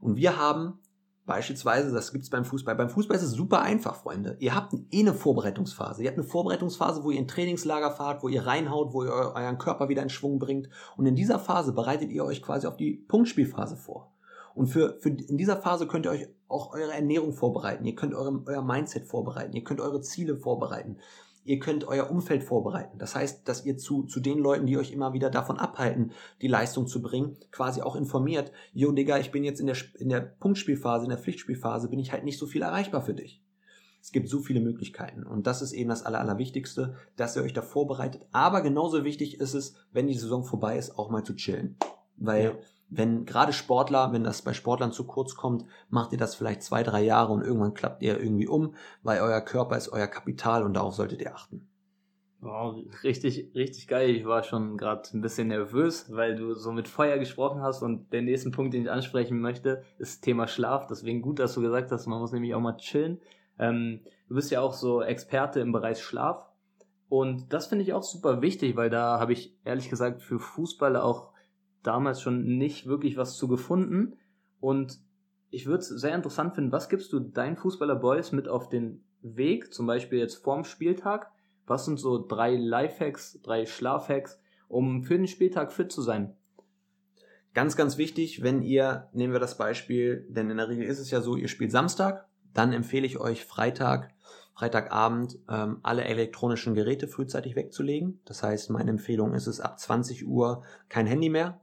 Und 0.00 0.16
wir 0.16 0.38
haben 0.38 0.78
beispielsweise, 1.26 1.92
das 1.92 2.10
gibt's 2.10 2.30
beim 2.30 2.46
Fußball, 2.46 2.74
beim 2.74 2.88
Fußball 2.88 3.16
ist 3.16 3.22
es 3.22 3.32
super 3.32 3.60
einfach, 3.60 3.96
Freunde. 3.96 4.36
Ihr 4.40 4.54
habt 4.54 4.72
eh 4.90 5.00
eine 5.00 5.12
Vorbereitungsphase. 5.12 6.02
Ihr 6.02 6.08
habt 6.08 6.18
eine 6.18 6.26
Vorbereitungsphase, 6.26 7.04
wo 7.04 7.10
ihr 7.10 7.18
in 7.18 7.28
Trainingslager 7.28 7.90
fahrt, 7.90 8.22
wo 8.22 8.28
ihr 8.28 8.46
reinhaut, 8.46 8.94
wo 8.94 9.04
ihr 9.04 9.12
euren 9.12 9.58
Körper 9.58 9.90
wieder 9.90 10.02
in 10.02 10.08
Schwung 10.08 10.38
bringt. 10.38 10.70
Und 10.96 11.04
in 11.04 11.14
dieser 11.14 11.38
Phase 11.38 11.74
bereitet 11.74 12.10
ihr 12.10 12.24
euch 12.24 12.42
quasi 12.42 12.66
auf 12.66 12.78
die 12.78 12.94
Punktspielphase 12.94 13.76
vor. 13.76 14.14
Und 14.54 14.68
für, 14.68 14.98
für 15.00 15.10
in 15.10 15.36
dieser 15.36 15.58
Phase 15.58 15.86
könnt 15.86 16.06
ihr 16.06 16.12
euch 16.12 16.28
auch 16.48 16.72
eure 16.72 16.92
Ernährung 16.92 17.34
vorbereiten. 17.34 17.84
Ihr 17.84 17.94
könnt 17.94 18.14
eure, 18.14 18.42
euer 18.46 18.62
Mindset 18.62 19.06
vorbereiten. 19.06 19.52
Ihr 19.52 19.64
könnt 19.64 19.80
eure 19.80 20.00
Ziele 20.00 20.38
vorbereiten 20.38 20.96
ihr 21.44 21.58
könnt 21.58 21.86
euer 21.86 22.10
Umfeld 22.10 22.42
vorbereiten. 22.42 22.98
Das 22.98 23.14
heißt, 23.14 23.48
dass 23.48 23.64
ihr 23.64 23.76
zu, 23.76 24.04
zu 24.04 24.20
den 24.20 24.38
Leuten, 24.38 24.66
die 24.66 24.78
euch 24.78 24.92
immer 24.92 25.12
wieder 25.12 25.30
davon 25.30 25.58
abhalten, 25.58 26.12
die 26.42 26.48
Leistung 26.48 26.86
zu 26.86 27.02
bringen, 27.02 27.36
quasi 27.50 27.82
auch 27.82 27.96
informiert, 27.96 28.50
yo 28.72 28.92
Digga, 28.92 29.18
ich 29.18 29.30
bin 29.30 29.44
jetzt 29.44 29.60
in 29.60 29.66
der, 29.66 29.76
in 29.98 30.08
der 30.08 30.20
Punktspielphase, 30.20 31.04
in 31.04 31.10
der 31.10 31.18
Pflichtspielphase, 31.18 31.88
bin 31.88 31.98
ich 31.98 32.12
halt 32.12 32.24
nicht 32.24 32.38
so 32.38 32.46
viel 32.46 32.62
erreichbar 32.62 33.02
für 33.02 33.14
dich. 33.14 33.42
Es 34.00 34.12
gibt 34.12 34.28
so 34.28 34.40
viele 34.40 34.60
Möglichkeiten 34.60 35.24
und 35.24 35.46
das 35.46 35.62
ist 35.62 35.72
eben 35.72 35.88
das 35.88 36.04
Aller, 36.04 36.20
Allerwichtigste, 36.20 36.94
dass 37.16 37.36
ihr 37.36 37.42
euch 37.42 37.54
da 37.54 37.62
vorbereitet. 37.62 38.26
Aber 38.32 38.60
genauso 38.60 39.04
wichtig 39.04 39.40
ist 39.40 39.54
es, 39.54 39.76
wenn 39.92 40.08
die 40.08 40.14
Saison 40.14 40.44
vorbei 40.44 40.76
ist, 40.76 40.98
auch 40.98 41.08
mal 41.08 41.24
zu 41.24 41.34
chillen. 41.34 41.76
Weil 42.16 42.44
ja 42.44 42.52
wenn 42.90 43.24
gerade 43.24 43.52
Sportler, 43.52 44.12
wenn 44.12 44.24
das 44.24 44.42
bei 44.42 44.52
Sportlern 44.52 44.92
zu 44.92 45.04
kurz 45.04 45.34
kommt, 45.34 45.64
macht 45.88 46.12
ihr 46.12 46.18
das 46.18 46.34
vielleicht 46.34 46.62
zwei, 46.62 46.82
drei 46.82 47.02
Jahre 47.02 47.32
und 47.32 47.42
irgendwann 47.42 47.74
klappt 47.74 48.02
ihr 48.02 48.20
irgendwie 48.20 48.46
um, 48.46 48.74
weil 49.02 49.20
euer 49.20 49.40
Körper 49.40 49.76
ist 49.76 49.88
euer 49.88 50.06
Kapital 50.06 50.62
und 50.62 50.74
darauf 50.74 50.94
solltet 50.94 51.20
ihr 51.20 51.34
achten. 51.34 51.66
Wow, 52.40 52.76
richtig, 53.02 53.52
richtig 53.54 53.88
geil. 53.88 54.10
Ich 54.10 54.26
war 54.26 54.42
schon 54.42 54.76
gerade 54.76 55.08
ein 55.14 55.22
bisschen 55.22 55.48
nervös, 55.48 56.12
weil 56.12 56.36
du 56.36 56.52
so 56.52 56.72
mit 56.72 56.88
Feuer 56.88 57.16
gesprochen 57.16 57.62
hast 57.62 57.82
und 57.82 58.12
der 58.12 58.20
nächste 58.20 58.50
Punkt, 58.50 58.74
den 58.74 58.82
ich 58.82 58.90
ansprechen 58.90 59.40
möchte, 59.40 59.82
ist 59.98 60.20
Thema 60.20 60.46
Schlaf. 60.46 60.86
Deswegen 60.86 61.22
gut, 61.22 61.38
dass 61.38 61.54
du 61.54 61.62
gesagt 61.62 61.90
hast, 61.90 62.06
man 62.06 62.20
muss 62.20 62.32
nämlich 62.32 62.54
auch 62.54 62.60
mal 62.60 62.76
chillen. 62.76 63.18
Ähm, 63.58 64.00
du 64.28 64.34
bist 64.34 64.50
ja 64.50 64.60
auch 64.60 64.74
so 64.74 65.00
Experte 65.00 65.60
im 65.60 65.72
Bereich 65.72 66.02
Schlaf 66.02 66.46
und 67.08 67.52
das 67.52 67.68
finde 67.68 67.84
ich 67.84 67.92
auch 67.92 68.02
super 68.02 68.42
wichtig, 68.42 68.76
weil 68.76 68.90
da 68.90 69.18
habe 69.20 69.32
ich 69.32 69.56
ehrlich 69.64 69.88
gesagt 69.88 70.20
für 70.20 70.38
Fußballer 70.38 71.02
auch 71.04 71.30
damals 71.86 72.20
schon 72.20 72.58
nicht 72.58 72.86
wirklich 72.86 73.16
was 73.16 73.36
zu 73.36 73.46
gefunden. 73.46 74.16
Und 74.60 74.98
ich 75.50 75.66
würde 75.66 75.80
es 75.80 75.88
sehr 75.88 76.14
interessant 76.14 76.54
finden, 76.54 76.72
was 76.72 76.88
gibst 76.88 77.12
du 77.12 77.20
deinen 77.20 77.56
Fußballer-Boys 77.56 78.32
mit 78.32 78.48
auf 78.48 78.68
den 78.68 79.04
Weg, 79.22 79.72
zum 79.72 79.86
Beispiel 79.86 80.18
jetzt 80.18 80.42
vorm 80.42 80.64
Spieltag? 80.64 81.30
Was 81.66 81.84
sind 81.84 81.98
so 81.98 82.26
drei 82.26 82.56
Lifehacks, 82.56 83.40
drei 83.42 83.64
Schlafhacks, 83.64 84.40
um 84.68 85.02
für 85.02 85.16
den 85.16 85.28
Spieltag 85.28 85.72
fit 85.72 85.92
zu 85.92 86.02
sein? 86.02 86.34
Ganz, 87.54 87.76
ganz 87.76 87.96
wichtig, 87.98 88.42
wenn 88.42 88.62
ihr, 88.62 89.08
nehmen 89.12 89.32
wir 89.32 89.40
das 89.40 89.56
Beispiel, 89.56 90.26
denn 90.28 90.50
in 90.50 90.56
der 90.56 90.68
Regel 90.68 90.84
ist 90.84 90.98
es 90.98 91.10
ja 91.10 91.20
so, 91.20 91.36
ihr 91.36 91.48
spielt 91.48 91.70
Samstag, 91.70 92.26
dann 92.52 92.72
empfehle 92.72 93.06
ich 93.06 93.18
euch 93.18 93.44
Freitag, 93.44 94.12
Freitagabend 94.54 95.38
ähm, 95.48 95.78
alle 95.82 96.04
elektronischen 96.04 96.74
Geräte 96.74 97.08
frühzeitig 97.08 97.56
wegzulegen. 97.56 98.20
Das 98.24 98.42
heißt, 98.42 98.70
meine 98.70 98.90
Empfehlung 98.90 99.34
ist 99.34 99.46
es 99.46 99.60
ab 99.60 99.78
20 99.78 100.26
Uhr 100.26 100.62
kein 100.88 101.06
Handy 101.06 101.28
mehr, 101.28 101.60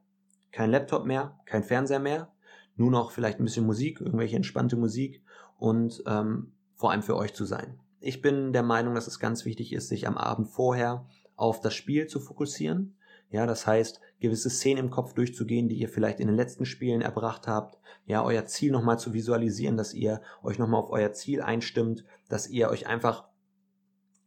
kein 0.52 0.72
Laptop 0.72 1.06
mehr, 1.06 1.40
kein 1.46 1.64
Fernseher 1.64 2.00
mehr, 2.00 2.32
nur 2.76 2.92
noch 2.92 3.12
vielleicht 3.12 3.40
ein 3.40 3.46
bisschen 3.46 3.66
Musik, 3.66 4.02
irgendwelche 4.02 4.36
entspannte 4.36 4.76
Musik 4.76 5.24
und 5.58 6.04
ähm, 6.08 6.54
vor 6.76 6.92
allem 6.92 7.04
für 7.04 7.16
euch 7.16 7.34
zu 7.34 7.46
sein. 7.46 7.80
Ich 8.00 8.22
bin 8.22 8.54
der 8.54 8.64
Meinung, 8.64 8.96
dass 8.96 9.08
es 9.08 9.20
ganz 9.20 9.46
wichtig 9.46 9.74
ist, 9.74 9.90
sich 9.90 10.08
am 10.08 10.18
Abend 10.18 10.50
vorher 10.50 11.06
auf 11.36 11.62
das 11.62 11.76
Spiel 11.76 12.08
zu 12.08 12.20
fokussieren. 12.20 12.96
Ja, 13.30 13.46
das 13.46 13.66
heißt, 13.66 14.02
gewisse 14.20 14.50
Szenen 14.50 14.86
im 14.86 14.90
Kopf 14.90 15.14
durchzugehen, 15.14 15.70
die 15.70 15.78
ihr 15.78 15.88
vielleicht 15.88 16.20
in 16.20 16.28
den 16.28 16.36
letzten 16.36 16.66
Spielen 16.66 17.02
erbracht 17.02 17.48
habt. 17.48 17.80
Ja, 18.06 18.24
euer 18.24 18.46
Ziel 18.46 18.72
nochmal 18.72 19.00
zu 19.00 19.14
visualisieren, 19.14 19.78
dass 19.78 19.94
ihr 19.94 20.22
euch 20.44 20.60
nochmal 20.60 20.82
auf 20.82 20.90
euer 20.90 21.14
Ziel 21.14 21.42
einstimmt, 21.42 22.04
dass 22.28 22.50
ihr 22.50 22.70
euch 22.70 22.88
einfach 22.88 23.26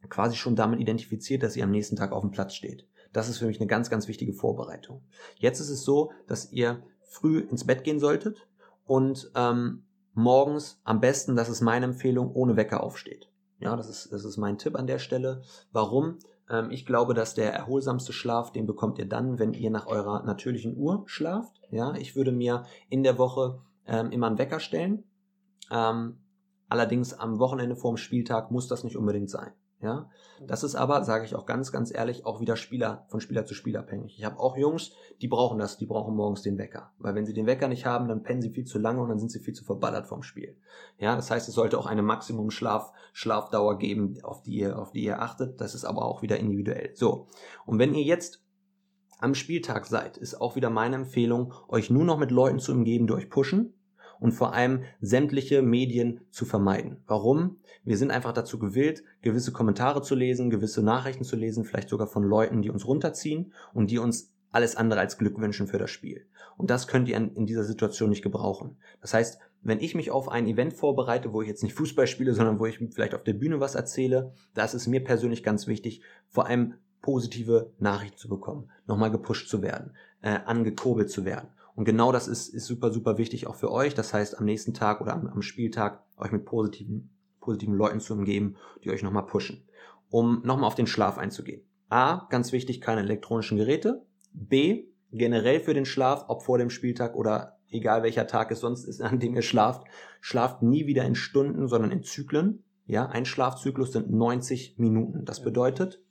quasi 0.09 0.35
schon 0.35 0.55
damit 0.55 0.79
identifiziert, 0.79 1.43
dass 1.43 1.55
ihr 1.55 1.63
am 1.63 1.71
nächsten 1.71 1.95
Tag 1.95 2.11
auf 2.11 2.21
dem 2.21 2.31
Platz 2.31 2.55
steht. 2.55 2.87
Das 3.15 3.29
ist 3.29 3.37
für 3.37 3.45
mich 3.45 3.61
eine 3.61 3.67
ganz, 3.67 3.89
ganz 3.89 4.09
wichtige 4.09 4.33
Vorbereitung. 4.33 5.01
Jetzt 5.37 5.61
ist 5.61 5.69
es 5.69 5.85
so, 5.85 6.11
dass 6.27 6.51
ihr 6.51 6.83
früh 7.01 7.39
ins 7.39 7.65
Bett 7.65 7.85
gehen 7.85 7.97
solltet 7.97 8.45
und 8.83 9.31
ähm, 9.35 9.85
morgens 10.13 10.81
am 10.83 10.99
besten, 10.99 11.37
das 11.37 11.47
ist 11.47 11.61
meine 11.61 11.85
Empfehlung, 11.85 12.33
ohne 12.33 12.57
Wecker 12.57 12.83
aufsteht. 12.83 13.31
Ja, 13.59 13.77
das 13.77 13.87
ist, 13.87 14.11
das 14.11 14.25
ist 14.25 14.35
mein 14.35 14.57
Tipp 14.57 14.75
an 14.75 14.85
der 14.85 14.99
Stelle. 14.99 15.43
Warum? 15.71 16.19
Ähm, 16.49 16.71
ich 16.71 16.85
glaube, 16.85 17.13
dass 17.13 17.35
der 17.35 17.53
erholsamste 17.53 18.11
Schlaf, 18.11 18.51
den 18.51 18.67
bekommt 18.67 18.99
ihr 18.99 19.07
dann, 19.07 19.39
wenn 19.39 19.53
ihr 19.53 19.71
nach 19.71 19.87
eurer 19.87 20.23
natürlichen 20.23 20.75
Uhr 20.75 21.03
schlaft. 21.05 21.61
Ja, 21.71 21.95
ich 21.95 22.17
würde 22.17 22.33
mir 22.33 22.65
in 22.89 23.03
der 23.03 23.17
Woche 23.17 23.61
ähm, 23.87 24.11
immer 24.11 24.27
einen 24.27 24.39
Wecker 24.39 24.59
stellen. 24.59 25.05
Ähm, 25.71 26.17
allerdings 26.67 27.13
am 27.13 27.39
Wochenende 27.39 27.77
vorm 27.77 27.95
Spieltag 27.95 28.51
muss 28.51 28.67
das 28.67 28.83
nicht 28.83 28.97
unbedingt 28.97 29.29
sein. 29.29 29.53
Ja, 29.81 30.09
das 30.47 30.63
ist 30.63 30.75
aber, 30.75 31.03
sage 31.03 31.25
ich 31.25 31.35
auch 31.35 31.45
ganz, 31.45 31.71
ganz 31.71 31.93
ehrlich, 31.93 32.25
auch 32.25 32.39
wieder 32.39 32.55
Spieler 32.55 33.05
von 33.09 33.19
Spieler 33.19 33.45
zu 33.45 33.53
Spieler 33.53 33.81
abhängig. 33.81 34.15
Ich 34.17 34.23
habe 34.23 34.39
auch 34.39 34.55
Jungs, 34.55 34.93
die 35.21 35.27
brauchen 35.27 35.59
das, 35.59 35.77
die 35.77 35.85
brauchen 35.85 36.15
morgens 36.15 36.41
den 36.41 36.57
Wecker, 36.57 36.91
weil 36.97 37.13
wenn 37.13 37.25
sie 37.25 37.33
den 37.33 37.45
Wecker 37.45 37.67
nicht 37.67 37.85
haben, 37.85 38.07
dann 38.07 38.23
pennen 38.23 38.41
sie 38.41 38.49
viel 38.49 38.63
zu 38.63 38.79
lange 38.79 39.01
und 39.01 39.09
dann 39.09 39.19
sind 39.19 39.31
sie 39.31 39.39
viel 39.39 39.53
zu 39.53 39.65
verballert 39.65 40.07
vom 40.07 40.23
Spiel. 40.23 40.57
Ja, 40.97 41.15
das 41.15 41.29
heißt, 41.29 41.49
es 41.49 41.55
sollte 41.55 41.77
auch 41.77 41.85
eine 41.87 42.01
Maximum 42.03 42.51
Schlaf 42.51 42.93
Schlafdauer 43.11 43.77
geben, 43.77 44.17
auf 44.23 44.41
die 44.43 44.55
ihr 44.55 44.79
auf 44.79 44.91
die 44.91 45.03
ihr 45.03 45.21
achtet. 45.21 45.59
Das 45.59 45.75
ist 45.75 45.85
aber 45.85 46.05
auch 46.05 46.21
wieder 46.21 46.37
individuell. 46.37 46.91
So 46.95 47.27
und 47.65 47.77
wenn 47.77 47.93
ihr 47.93 48.03
jetzt 48.03 48.41
am 49.19 49.35
Spieltag 49.35 49.85
seid, 49.87 50.17
ist 50.17 50.39
auch 50.39 50.55
wieder 50.55 50.69
meine 50.69 50.95
Empfehlung, 50.95 51.53
euch 51.67 51.89
nur 51.89 52.05
noch 52.05 52.17
mit 52.17 52.31
Leuten 52.31 52.59
zu 52.59 52.71
umgeben, 52.71 53.07
die 53.07 53.13
euch 53.13 53.29
pushen 53.29 53.73
und 54.19 54.31
vor 54.31 54.53
allem 54.53 54.83
sämtliche 55.01 55.61
Medien 55.61 56.21
zu 56.31 56.45
vermeiden. 56.45 56.97
Warum? 57.07 57.57
Wir 57.83 57.97
sind 57.97 58.11
einfach 58.11 58.33
dazu 58.33 58.59
gewillt, 58.59 59.03
gewisse 59.21 59.51
Kommentare 59.51 60.01
zu 60.01 60.15
lesen, 60.15 60.49
gewisse 60.49 60.81
Nachrichten 60.81 61.23
zu 61.23 61.35
lesen, 61.35 61.65
vielleicht 61.65 61.89
sogar 61.89 62.07
von 62.07 62.23
Leuten, 62.23 62.61
die 62.61 62.69
uns 62.69 62.87
runterziehen 62.87 63.53
und 63.73 63.91
die 63.91 63.99
uns 63.99 64.33
alles 64.51 64.75
andere 64.75 65.01
als 65.01 65.17
Glück 65.17 65.37
wünschen 65.39 65.67
für 65.67 65.77
das 65.77 65.91
Spiel. 65.91 66.25
Und 66.57 66.69
das 66.69 66.87
könnt 66.87 67.09
ihr 67.09 67.17
in, 67.17 67.45
dieser 67.45 67.65
Situation 67.65 68.09
nicht 68.09 68.23
gebrauchen. 68.23 68.77
Das 69.01 69.13
heißt, 69.13 69.39
wenn 69.61 69.81
ich 69.81 69.95
mich 69.95 70.11
auf 70.11 70.29
ein 70.29 70.47
Event 70.47 70.73
vorbereite, 70.73 71.33
wo 71.33 71.41
ich 71.41 71.47
jetzt 71.47 71.63
nicht 71.63 71.73
Fußball 71.73 72.07
spiele, 72.07 72.33
sondern 72.33 72.59
wo 72.59 72.65
ich 72.65 72.79
vielleicht 72.91 73.15
auf 73.15 73.23
der 73.23 73.33
Bühne 73.33 73.59
was 73.59 73.75
erzähle, 73.75 74.31
da 74.53 74.63
ist 74.63 74.73
es 74.73 74.87
mir 74.87 75.03
persönlich 75.03 75.43
ganz 75.43 75.67
wichtig, 75.67 76.01
vor 76.29 76.47
allem 76.47 76.75
positive 77.01 77.73
Nachrichten 77.77 78.17
zu 78.17 78.29
bekommen, 78.29 78.71
nochmal 78.87 79.11
gepusht 79.11 79.49
zu 79.49 79.61
werden, 79.61 79.93
äh, 80.21 80.39
angekurbelt 80.45 81.09
zu 81.09 81.25
werden. 81.25 81.49
Und 81.75 81.85
genau 81.85 82.11
das 82.11 82.27
ist, 82.27 82.47
ist 82.49 82.65
super, 82.65 82.91
super 82.91 83.17
wichtig 83.17 83.47
auch 83.47 83.55
für 83.55 83.71
euch. 83.71 83.93
Das 83.93 84.13
heißt, 84.13 84.39
am 84.39 84.45
nächsten 84.45 84.73
Tag 84.73 85.01
oder 85.01 85.13
am, 85.13 85.27
am 85.27 85.41
Spieltag 85.41 86.03
euch 86.17 86.31
mit 86.31 86.45
positiven, 86.45 87.09
positiven 87.41 87.75
Leuten 87.75 87.99
zu 87.99 88.13
umgeben, 88.13 88.55
die 88.83 88.91
euch 88.91 89.03
nochmal 89.03 89.25
pushen. 89.25 89.67
Um 90.09 90.41
nochmal 90.43 90.67
auf 90.67 90.75
den 90.75 90.87
Schlaf 90.87 91.17
einzugehen. 91.17 91.63
A, 91.89 92.27
ganz 92.29 92.51
wichtig, 92.51 92.79
keine 92.81 93.01
elektronischen 93.01 93.57
Geräte. 93.57 94.05
B, 94.31 94.85
generell 95.11 95.59
für 95.59 95.73
den 95.73 95.85
Schlaf, 95.85 96.25
ob 96.29 96.43
vor 96.43 96.57
dem 96.57 96.69
Spieltag 96.69 97.15
oder 97.15 97.57
egal 97.69 98.03
welcher 98.03 98.27
Tag 98.27 98.51
es 98.51 98.61
sonst 98.61 98.85
ist, 98.85 99.01
an 99.01 99.19
dem 99.19 99.35
ihr 99.35 99.41
schlaft, 99.41 99.85
schlaft 100.21 100.61
nie 100.61 100.87
wieder 100.87 101.03
in 101.03 101.15
Stunden, 101.15 101.67
sondern 101.67 101.91
in 101.91 102.03
Zyklen. 102.03 102.63
Ja, 102.85 103.07
ein 103.07 103.25
Schlafzyklus 103.25 103.91
sind 103.91 104.11
90 104.11 104.77
Minuten. 104.77 105.25
Das 105.25 105.43
bedeutet, 105.43 106.01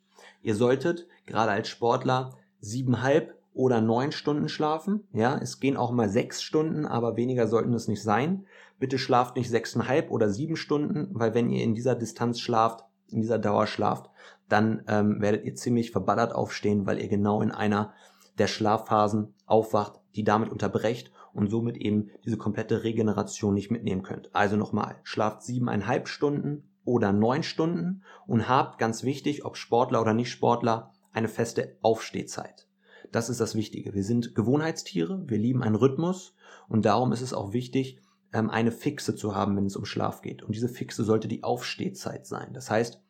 ihr 0.42 0.56
solltet 0.56 1.06
gerade 1.24 1.52
als 1.52 1.68
Sportler 1.68 2.36
siebenhalb 2.60 3.38
oder 3.54 3.80
neun 3.80 4.12
Stunden 4.12 4.48
schlafen. 4.48 5.04
Ja, 5.12 5.38
es 5.38 5.60
gehen 5.60 5.76
auch 5.76 5.92
mal 5.92 6.08
sechs 6.08 6.42
Stunden, 6.42 6.84
aber 6.84 7.16
weniger 7.16 7.46
sollten 7.46 7.72
es 7.72 7.88
nicht 7.88 8.02
sein. 8.02 8.44
Bitte 8.78 8.98
schlaft 8.98 9.36
nicht 9.36 9.48
sechseinhalb 9.48 10.10
oder 10.10 10.28
sieben 10.28 10.56
Stunden, 10.56 11.08
weil 11.12 11.34
wenn 11.34 11.48
ihr 11.48 11.62
in 11.62 11.74
dieser 11.74 11.94
Distanz 11.94 12.40
schlaft, 12.40 12.84
in 13.08 13.20
dieser 13.20 13.38
Dauer 13.38 13.66
schlaft, 13.66 14.10
dann 14.48 14.82
ähm, 14.88 15.20
werdet 15.20 15.44
ihr 15.44 15.54
ziemlich 15.54 15.92
verballert 15.92 16.34
aufstehen, 16.34 16.84
weil 16.84 17.00
ihr 17.00 17.08
genau 17.08 17.40
in 17.40 17.52
einer 17.52 17.94
der 18.38 18.48
Schlafphasen 18.48 19.34
aufwacht, 19.46 20.00
die 20.16 20.24
damit 20.24 20.50
unterbrecht 20.50 21.12
und 21.32 21.48
somit 21.48 21.76
eben 21.76 22.10
diese 22.24 22.36
komplette 22.36 22.82
Regeneration 22.82 23.54
nicht 23.54 23.70
mitnehmen 23.70 24.02
könnt. 24.02 24.34
Also 24.34 24.56
nochmal, 24.56 24.96
schlaft 25.04 25.42
siebeneinhalb 25.42 26.08
Stunden 26.08 26.68
oder 26.84 27.12
neun 27.12 27.42
Stunden 27.44 28.02
und 28.26 28.48
habt, 28.48 28.78
ganz 28.78 29.04
wichtig, 29.04 29.44
ob 29.44 29.56
Sportler 29.56 30.00
oder 30.00 30.12
nicht 30.12 30.30
Sportler, 30.30 30.92
eine 31.12 31.28
feste 31.28 31.76
Aufstehzeit. 31.80 32.66
Das 33.12 33.28
ist 33.28 33.40
das 33.40 33.54
Wichtige. 33.54 33.94
Wir 33.94 34.04
sind 34.04 34.34
Gewohnheitstiere, 34.34 35.22
wir 35.26 35.38
lieben 35.38 35.62
einen 35.62 35.76
Rhythmus 35.76 36.34
und 36.68 36.84
darum 36.84 37.12
ist 37.12 37.20
es 37.20 37.34
auch 37.34 37.52
wichtig, 37.52 38.00
ähm, 38.32 38.50
eine 38.50 38.72
Fixe 38.72 39.14
zu 39.14 39.34
haben, 39.34 39.56
wenn 39.56 39.66
es 39.66 39.76
um 39.76 39.84
Schlaf 39.84 40.22
geht. 40.22 40.42
Und 40.42 40.54
diese 40.54 40.68
Fixe 40.68 41.04
sollte 41.04 41.28
die 41.28 41.42
Aufstehzeit 41.42 42.26
sein. 42.26 42.52
Das 42.52 42.70
heißt, 42.70 43.00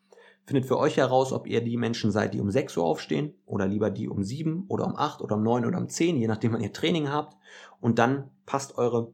Findet 0.46 0.66
für 0.66 0.78
euch 0.78 0.98
heraus, 0.98 1.32
ob 1.32 1.46
ihr 1.46 1.62
die 1.62 1.78
Menschen 1.78 2.10
seid, 2.10 2.34
die 2.34 2.40
um 2.40 2.50
6 2.50 2.76
Uhr 2.76 2.84
aufstehen 2.84 3.32
oder 3.46 3.66
lieber 3.66 3.90
die 3.90 4.08
um 4.08 4.22
7 4.22 4.66
oder 4.68 4.86
um 4.86 4.94
8 4.94 5.22
oder 5.22 5.36
um 5.36 5.42
9 5.42 5.64
oder 5.64 5.78
um 5.78 5.88
10, 5.88 6.18
je 6.18 6.26
nachdem 6.26 6.52
wann 6.52 6.60
ihr 6.60 6.72
Training 6.72 7.08
habt. 7.08 7.34
Und 7.80 7.98
dann 7.98 8.30
passt 8.44 8.76
eure 8.76 9.12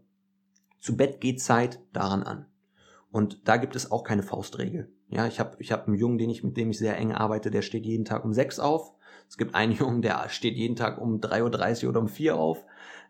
zu 0.80 0.96
Bett 0.96 1.20
geht 1.20 1.40
Zeit 1.40 1.78
daran 1.92 2.24
an. 2.24 2.46
Und 3.12 3.46
da 3.46 3.58
gibt 3.58 3.76
es 3.76 3.92
auch 3.92 4.02
keine 4.02 4.24
Faustregel. 4.24 4.90
Ja, 5.10 5.26
ich 5.26 5.40
habe 5.40 5.56
ich 5.58 5.72
hab 5.72 5.86
einen 5.86 5.96
Jungen, 5.96 6.18
den 6.18 6.30
ich, 6.30 6.44
mit 6.44 6.56
dem 6.56 6.70
ich 6.70 6.78
sehr 6.78 6.96
eng 6.96 7.12
arbeite, 7.12 7.50
der 7.50 7.62
steht 7.62 7.84
jeden 7.84 8.04
Tag 8.04 8.24
um 8.24 8.32
6 8.32 8.60
auf. 8.60 8.94
Es 9.28 9.36
gibt 9.36 9.54
einen 9.54 9.72
Jungen, 9.78 10.02
der 10.02 10.28
steht 10.28 10.56
jeden 10.56 10.76
Tag 10.76 11.00
um 11.00 11.20
3.30 11.20 11.84
Uhr 11.84 11.90
oder 11.90 12.00
um 12.00 12.08
4 12.08 12.34
Uhr 12.34 12.40
auf. 12.40 12.64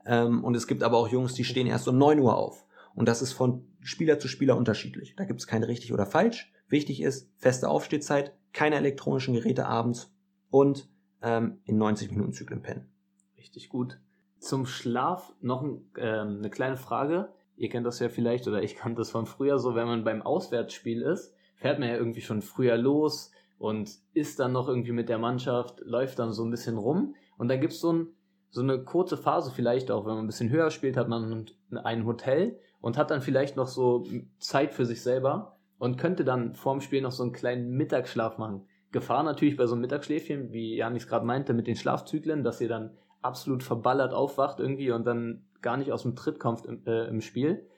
Ähm, 0.06 0.42
und 0.42 0.56
es 0.56 0.66
gibt 0.66 0.82
aber 0.82 0.96
auch 0.96 1.08
Jungs, 1.08 1.34
die 1.34 1.44
stehen 1.44 1.66
erst 1.66 1.86
um 1.88 1.98
9 1.98 2.18
Uhr 2.18 2.36
auf. 2.36 2.64
Und 2.94 3.06
das 3.06 3.22
ist 3.22 3.32
von 3.32 3.66
Spieler 3.82 4.18
zu 4.18 4.28
Spieler 4.28 4.56
unterschiedlich. 4.56 5.14
Da 5.16 5.24
gibt 5.24 5.40
es 5.40 5.46
kein 5.46 5.62
richtig 5.62 5.92
oder 5.92 6.06
falsch. 6.06 6.52
Wichtig 6.68 7.02
ist, 7.02 7.30
feste 7.36 7.68
Aufstehzeit, 7.68 8.32
keine 8.52 8.76
elektronischen 8.76 9.34
Geräte 9.34 9.66
abends 9.66 10.12
und 10.50 10.88
ähm, 11.22 11.58
in 11.64 11.76
90 11.76 12.10
Minuten 12.10 12.32
Zyklen 12.32 12.62
pennen. 12.62 12.88
Richtig 13.36 13.68
gut. 13.68 13.98
Zum 14.38 14.64
Schlaf 14.66 15.34
noch 15.40 15.62
ein, 15.62 15.90
ähm, 15.98 16.38
eine 16.38 16.50
kleine 16.50 16.76
Frage. 16.76 17.28
Ihr 17.56 17.68
kennt 17.68 17.86
das 17.86 17.98
ja 17.98 18.08
vielleicht 18.08 18.48
oder 18.48 18.62
ich 18.62 18.76
kannte 18.76 19.00
das 19.00 19.10
von 19.10 19.26
früher 19.26 19.58
so, 19.58 19.74
wenn 19.74 19.86
man 19.86 20.04
beim 20.04 20.22
Auswärtsspiel 20.22 21.02
ist, 21.02 21.34
fährt 21.60 21.78
man 21.78 21.88
ja 21.88 21.96
irgendwie 21.96 22.22
schon 22.22 22.42
früher 22.42 22.76
los 22.76 23.30
und 23.58 23.90
ist 24.14 24.40
dann 24.40 24.52
noch 24.52 24.68
irgendwie 24.68 24.92
mit 24.92 25.08
der 25.08 25.18
Mannschaft, 25.18 25.80
läuft 25.80 26.18
dann 26.18 26.32
so 26.32 26.44
ein 26.44 26.50
bisschen 26.50 26.78
rum 26.78 27.14
und 27.36 27.48
dann 27.48 27.60
gibt's 27.60 27.80
so, 27.80 27.92
ein, 27.92 28.08
so 28.50 28.62
eine 28.62 28.82
kurze 28.82 29.16
Phase 29.16 29.52
vielleicht 29.54 29.90
auch, 29.90 30.06
wenn 30.06 30.14
man 30.14 30.24
ein 30.24 30.26
bisschen 30.26 30.50
höher 30.50 30.70
spielt, 30.70 30.96
hat 30.96 31.08
man 31.08 31.46
ein 31.84 32.06
Hotel 32.06 32.58
und 32.80 32.96
hat 32.96 33.10
dann 33.10 33.20
vielleicht 33.20 33.56
noch 33.56 33.68
so 33.68 34.04
Zeit 34.38 34.72
für 34.74 34.86
sich 34.86 35.02
selber 35.02 35.58
und 35.78 35.98
könnte 35.98 36.24
dann 36.24 36.54
vorm 36.54 36.80
Spiel 36.80 37.02
noch 37.02 37.12
so 37.12 37.22
einen 37.22 37.32
kleinen 37.32 37.70
Mittagsschlaf 37.76 38.38
machen. 38.38 38.66
Gefahr 38.92 39.22
natürlich 39.22 39.56
bei 39.56 39.66
so 39.66 39.74
einem 39.74 39.82
Mittagsschläfchen, 39.82 40.52
wie 40.52 40.76
Janis 40.76 41.06
gerade 41.06 41.26
meinte, 41.26 41.52
mit 41.52 41.66
den 41.66 41.76
Schlafzyklen, 41.76 42.42
dass 42.42 42.60
ihr 42.60 42.68
dann 42.68 42.96
absolut 43.22 43.62
verballert 43.62 44.14
aufwacht 44.14 44.58
irgendwie 44.58 44.90
und 44.90 45.06
dann 45.06 45.44
gar 45.60 45.76
nicht 45.76 45.92
aus 45.92 46.02
dem 46.02 46.16
Tritt 46.16 46.40
kommt 46.40 46.64
im, 46.64 46.82
äh, 46.86 47.06
im 47.06 47.20
Spiel. 47.20 47.68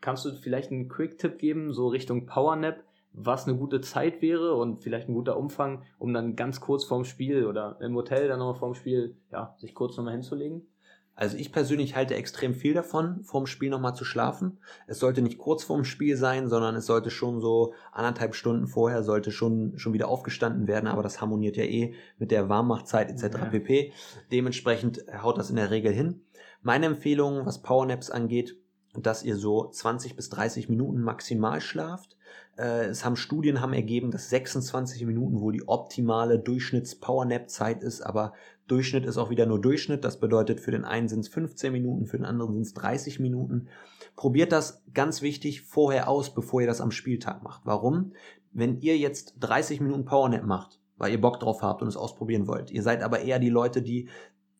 Kannst 0.00 0.24
du 0.24 0.32
vielleicht 0.32 0.72
einen 0.72 0.88
Quick-Tipp 0.88 1.38
geben, 1.38 1.72
so 1.72 1.88
Richtung 1.88 2.26
Powernap, 2.26 2.82
was 3.16 3.48
eine 3.48 3.56
gute 3.56 3.80
Zeit 3.80 4.20
wäre 4.20 4.54
und 4.54 4.82
vielleicht 4.82 5.08
ein 5.08 5.14
guter 5.14 5.36
Umfang, 5.36 5.82
um 5.98 6.12
dann 6.12 6.36
ganz 6.36 6.60
kurz 6.60 6.84
vorm 6.84 7.04
Spiel 7.04 7.46
oder 7.46 7.78
im 7.80 7.94
Hotel 7.96 8.28
dann 8.28 8.38
nochmal 8.38 8.54
vorm 8.58 8.74
Spiel, 8.74 9.16
ja, 9.32 9.54
sich 9.58 9.74
kurz 9.74 9.96
nochmal 9.96 10.12
hinzulegen? 10.12 10.66
Also 11.14 11.38
ich 11.38 11.50
persönlich 11.50 11.96
halte 11.96 12.14
extrem 12.14 12.54
viel 12.54 12.74
davon, 12.74 13.24
vorm 13.24 13.46
Spiel 13.46 13.70
nochmal 13.70 13.94
zu 13.94 14.04
schlafen. 14.04 14.58
Es 14.86 14.98
sollte 14.98 15.22
nicht 15.22 15.38
kurz 15.38 15.64
vorm 15.64 15.84
Spiel 15.84 16.14
sein, 16.14 16.46
sondern 16.46 16.76
es 16.76 16.84
sollte 16.84 17.08
schon 17.08 17.40
so 17.40 17.72
anderthalb 17.90 18.34
Stunden 18.34 18.66
vorher 18.66 19.02
sollte 19.02 19.32
schon, 19.32 19.78
schon 19.78 19.94
wieder 19.94 20.08
aufgestanden 20.08 20.68
werden, 20.68 20.86
aber 20.86 21.02
das 21.02 21.22
harmoniert 21.22 21.56
ja 21.56 21.64
eh 21.64 21.94
mit 22.18 22.30
der 22.30 22.50
Warmmachtzeit 22.50 23.10
etc. 23.10 23.38
Ja. 23.38 23.44
pp. 23.46 23.92
Dementsprechend 24.30 25.06
haut 25.22 25.38
das 25.38 25.48
in 25.48 25.56
der 25.56 25.70
Regel 25.70 25.94
hin. 25.94 26.20
Meine 26.60 26.84
Empfehlung, 26.84 27.46
was 27.46 27.62
Powernaps 27.62 28.10
angeht, 28.10 28.58
dass 29.02 29.22
ihr 29.22 29.36
so 29.36 29.68
20 29.68 30.16
bis 30.16 30.28
30 30.30 30.68
Minuten 30.68 31.00
maximal 31.00 31.60
schlaft. 31.60 32.16
Äh, 32.56 32.86
es 32.86 33.04
haben 33.04 33.16
Studien 33.16 33.60
haben 33.60 33.72
ergeben, 33.72 34.10
dass 34.10 34.30
26 34.30 35.04
Minuten 35.06 35.40
wohl 35.40 35.52
die 35.52 35.68
optimale 35.68 36.38
Durchschnitts-Powernap-Zeit 36.38 37.82
ist, 37.82 38.00
aber 38.02 38.32
Durchschnitt 38.66 39.04
ist 39.04 39.18
auch 39.18 39.30
wieder 39.30 39.46
nur 39.46 39.60
Durchschnitt. 39.60 40.04
Das 40.04 40.18
bedeutet, 40.18 40.60
für 40.60 40.72
den 40.72 40.84
einen 40.84 41.08
sind 41.08 41.20
es 41.20 41.28
15 41.28 41.72
Minuten, 41.72 42.06
für 42.06 42.16
den 42.16 42.26
anderen 42.26 42.54
sind 42.54 42.62
es 42.62 42.74
30 42.74 43.20
Minuten. 43.20 43.68
Probiert 44.16 44.52
das 44.52 44.82
ganz 44.92 45.22
wichtig 45.22 45.62
vorher 45.62 46.08
aus, 46.08 46.34
bevor 46.34 46.60
ihr 46.60 46.66
das 46.66 46.80
am 46.80 46.90
Spieltag 46.90 47.42
macht. 47.42 47.62
Warum? 47.64 48.12
Wenn 48.52 48.80
ihr 48.80 48.96
jetzt 48.96 49.34
30 49.40 49.80
Minuten 49.80 50.04
Powernap 50.04 50.44
macht, 50.44 50.80
weil 50.96 51.12
ihr 51.12 51.20
Bock 51.20 51.38
drauf 51.38 51.62
habt 51.62 51.82
und 51.82 51.88
es 51.88 51.96
ausprobieren 51.96 52.46
wollt, 52.46 52.70
ihr 52.70 52.82
seid 52.82 53.02
aber 53.02 53.20
eher 53.20 53.38
die 53.38 53.50
Leute, 53.50 53.82
die 53.82 54.08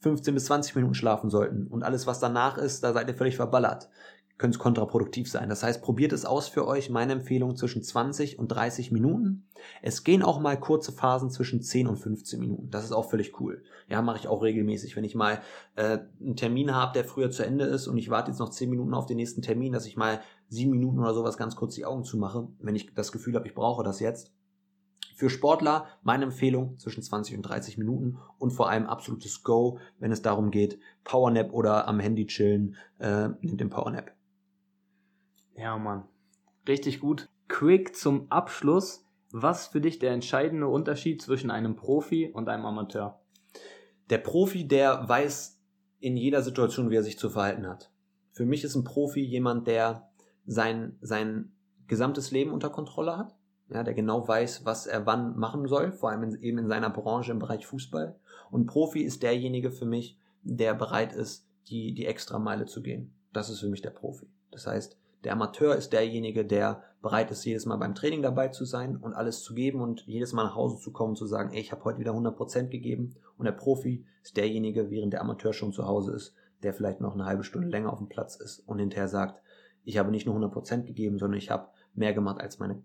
15 0.01 0.35
bis 0.35 0.45
20 0.45 0.77
Minuten 0.77 0.95
schlafen 0.95 1.31
sollten 1.31 1.67
und 1.67 1.83
alles, 1.83 2.07
was 2.07 2.21
danach 2.21 2.59
ist, 2.59 2.85
da 2.85 2.93
seid 2.93 3.09
ihr 3.09 3.15
völlig 3.15 3.37
verballert 3.37 3.89
könnte 4.39 4.57
es 4.57 4.63
kontraproduktiv 4.63 5.31
sein. 5.31 5.49
Das 5.49 5.63
heißt, 5.63 5.83
probiert 5.83 6.13
es 6.13 6.27
aus 6.27 6.49
für 6.49 6.67
euch. 6.67 6.91
Meine 6.91 7.13
Empfehlung 7.13 7.57
zwischen 7.57 7.83
20 7.83 8.39
und 8.39 8.49
30 8.49 8.93
Minuten. 8.93 9.47
Es 9.81 10.05
gehen 10.05 10.23
auch 10.23 10.41
mal 10.41 10.61
kurze 10.61 10.93
Phasen 10.93 11.31
zwischen 11.31 11.63
10 11.63 11.87
und 11.87 11.97
15 11.97 12.39
Minuten. 12.39 12.71
Das 12.71 12.85
ist 12.85 12.93
auch 12.93 13.09
völlig 13.09 13.41
cool. 13.41 13.63
Ja, 13.89 14.03
mache 14.03 14.19
ich 14.19 14.29
auch 14.29 14.43
regelmäßig. 14.43 14.95
Wenn 14.95 15.05
ich 15.05 15.15
mal 15.15 15.41
äh, 15.77 15.99
einen 16.21 16.37
Termin 16.37 16.75
habe, 16.75 16.93
der 16.93 17.05
früher 17.05 17.31
zu 17.31 17.45
Ende 17.45 17.65
ist 17.65 17.87
und 17.87 17.97
ich 17.97 18.11
warte 18.11 18.31
jetzt 18.31 18.41
noch 18.41 18.51
10 18.51 18.69
Minuten 18.69 18.93
auf 18.93 19.07
den 19.07 19.17
nächsten 19.17 19.41
Termin, 19.41 19.73
dass 19.73 19.87
ich 19.87 19.97
mal 19.97 20.21
7 20.49 20.71
Minuten 20.71 20.99
oder 20.99 21.15
sowas 21.15 21.39
ganz 21.39 21.57
kurz 21.57 21.75
die 21.75 21.87
Augen 21.87 22.05
zumache, 22.05 22.49
wenn 22.61 22.77
ich 22.77 22.93
das 22.95 23.13
Gefühl 23.13 23.35
habe, 23.37 23.47
ich 23.47 23.55
brauche 23.55 23.83
das 23.83 24.01
jetzt. 24.01 24.33
Für 25.15 25.31
Sportler 25.31 25.87
meine 26.03 26.25
Empfehlung 26.25 26.79
zwischen 26.79 27.03
20 27.03 27.37
und 27.37 27.43
30 27.43 27.79
Minuten 27.79 28.19
und 28.37 28.51
vor 28.51 28.69
allem 28.69 28.87
absolutes 28.87 29.43
Go, 29.43 29.79
wenn 29.99 30.13
es 30.13 30.21
darum 30.21 30.51
geht, 30.51 30.79
Powernap 31.05 31.55
oder 31.55 31.89
am 31.89 32.01
Handy 32.01 32.27
chillen, 32.27 32.77
äh, 32.99 33.29
nehmt 33.41 33.63
den 33.63 33.71
Powernap. 33.71 34.16
Ja, 35.57 35.77
Mann. 35.79 36.05
Richtig 36.69 37.01
gut. 37.01 37.29
Quick 37.49 37.97
zum 37.97 38.31
Abschluss. 38.31 39.05
Was 39.33 39.69
für 39.69 39.81
dich 39.81 39.99
der 39.99 40.13
entscheidende 40.13 40.69
Unterschied 40.69 41.21
zwischen 41.21 41.51
einem 41.51 41.77
Profi 41.77 42.31
und 42.33 42.49
einem 42.49 42.65
Amateur? 42.65 43.21
Der 44.11 44.19
Profi, 44.19 44.69
der 44.69 45.09
weiß 45.09 45.59
in 45.99 46.17
jeder 46.17 46.43
Situation, 46.43 46.91
wie 46.91 46.97
er 46.97 47.03
sich 47.03 47.19
zu 47.19 47.31
verhalten 47.31 47.67
hat. 47.67 47.91
Für 48.33 48.45
mich 48.45 48.65
ist 48.65 48.77
ein 48.77 48.85
Profi 48.85 49.21
jemand, 49.21 49.67
der 49.67 50.09
sein, 50.47 50.97
sein 51.01 51.53
gesamtes 51.87 52.31
Leben 52.31 52.53
unter 52.53 52.71
Kontrolle 52.71 53.17
hat. 53.17 53.35
Ja, 53.69 53.83
der 53.83 53.95
genau 53.95 54.29
weiß, 54.29 54.65
was 54.65 54.87
er 54.87 55.07
wann 55.07 55.37
machen 55.37 55.67
soll, 55.67 55.91
vor 55.91 56.11
allem 56.11 56.23
in, 56.23 56.41
eben 56.41 56.59
in 56.59 56.69
seiner 56.69 56.91
Branche 56.91 57.33
im 57.33 57.41
Bereich 57.41 57.67
Fußball. 57.67 58.15
Und 58.51 58.67
Profi 58.67 59.01
ist 59.01 59.25
derjenige 59.25 59.73
für 59.73 59.87
mich, 59.87 60.17
der 60.43 60.75
bereit 60.75 61.13
ist, 61.13 61.49
die, 61.67 61.93
die 61.93 62.07
extra 62.07 62.39
Meile 62.39 62.67
zu 62.67 62.81
gehen. 62.81 63.13
Das 63.33 63.51
ist 63.51 63.59
für 63.59 63.69
mich 63.69 63.83
der 63.83 63.91
Profi. 63.91 64.29
Das 64.53 64.69
heißt, 64.69 64.97
der 65.25 65.33
Amateur 65.33 65.75
ist 65.75 65.93
derjenige, 65.93 66.45
der 66.45 66.83
bereit 67.03 67.31
ist, 67.31 67.45
jedes 67.45 67.67
Mal 67.67 67.77
beim 67.77 67.95
Training 67.95 68.23
dabei 68.23 68.49
zu 68.49 68.65
sein 68.65 68.97
und 68.97 69.15
alles 69.15 69.43
zu 69.43 69.55
geben 69.55 69.81
und 69.81 70.07
jedes 70.07 70.33
Mal 70.33 70.45
nach 70.45 70.57
Hause 70.57 70.79
zu 70.79 70.93
kommen 70.93 71.11
und 71.11 71.17
zu 71.17 71.27
sagen, 71.27 71.53
ey, 71.53 71.61
ich 71.61 71.73
habe 71.73 71.85
heute 71.85 71.99
wieder 71.99 72.13
100% 72.13 72.69
gegeben. 72.69 73.15
Und 73.39 73.45
der 73.45 73.53
Profi 73.53 74.05
ist 74.23 74.37
derjenige, 74.37 74.91
während 74.91 75.13
der 75.13 75.21
Amateur 75.21 75.53
schon 75.53 75.73
zu 75.73 75.87
Hause 75.87 76.13
ist, 76.15 76.35
der 76.63 76.73
vielleicht 76.73 77.01
noch 77.01 77.15
eine 77.15 77.27
halbe 77.27 77.45
Stunde 77.45 77.69
länger 77.69 77.93
auf 77.93 77.99
dem 77.99 78.09
Platz 78.09 78.37
ist 78.37 78.61
und 78.61 78.79
hinterher 78.79 79.09
sagt, 79.09 79.41
ich 79.85 79.99
habe 79.99 80.11
nicht 80.11 80.27
nur 80.27 80.37
100% 80.37 80.83
gegeben, 80.83 81.19
sondern 81.19 81.39
ich 81.39 81.51
habe 81.51 81.69
mehr 81.95 82.13
gemacht 82.13 82.41
als 82.41 82.59
meine 82.59 82.83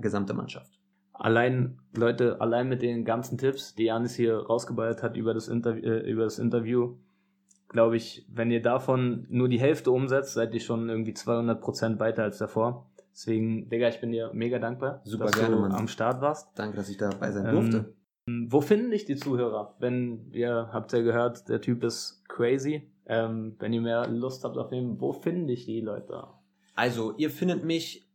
gesamte 0.00 0.34
Mannschaft. 0.34 0.78
allein, 1.12 1.78
Leute, 1.96 2.40
allein 2.40 2.68
mit 2.68 2.82
den 2.82 3.04
ganzen 3.04 3.38
Tipps, 3.38 3.74
die 3.74 3.84
Janis 3.84 4.14
hier 4.14 4.36
rausgeballert 4.36 5.02
hat 5.02 5.16
über 5.16 5.34
das, 5.34 5.48
Interview, 5.48 5.84
äh, 5.84 6.10
über 6.10 6.24
das 6.24 6.38
Interview, 6.38 6.96
glaube 7.72 7.96
ich, 7.96 8.26
wenn 8.32 8.50
ihr 8.50 8.62
davon 8.62 9.26
nur 9.28 9.48
die 9.48 9.60
Hälfte 9.60 9.90
umsetzt, 9.90 10.34
seid 10.34 10.54
ihr 10.54 10.60
schon 10.60 10.88
irgendwie 10.88 11.14
200 11.14 11.60
Prozent 11.60 12.00
weiter 12.00 12.22
als 12.22 12.38
davor. 12.38 12.90
Deswegen, 13.12 13.68
Digga, 13.68 13.88
ich 13.88 14.00
bin 14.00 14.10
dir 14.12 14.30
mega 14.32 14.58
dankbar, 14.58 15.00
Super 15.04 15.26
dass 15.26 15.38
gerne, 15.38 15.56
du 15.56 15.60
Mann. 15.62 15.72
am 15.72 15.88
Start 15.88 16.20
warst. 16.22 16.48
Danke, 16.54 16.76
dass 16.76 16.88
ich 16.88 16.96
dabei 16.96 17.30
sein 17.30 17.46
Ähm, 17.46 17.52
durfte. 17.52 17.94
Wo 18.48 18.60
finden 18.60 18.90
dich 18.90 19.04
die 19.04 19.16
Zuhörer? 19.16 19.74
Wenn 19.80 20.30
ihr 20.32 20.70
habt 20.72 20.92
ja 20.92 21.00
gehört, 21.02 21.48
der 21.48 21.60
Typ 21.60 21.82
ist 21.84 22.22
crazy. 22.28 22.88
Ähm, 23.06 23.56
wenn 23.58 23.72
ihr 23.72 23.80
mehr 23.80 24.06
Lust 24.06 24.44
habt 24.44 24.56
auf 24.56 24.70
ihn, 24.72 25.00
wo 25.00 25.12
finden 25.12 25.48
dich 25.48 25.66
die 25.66 25.80
Leute? 25.80 26.24
Also, 26.74 27.14
ihr 27.16 27.30
findet 27.30 27.64
mich 27.64 28.08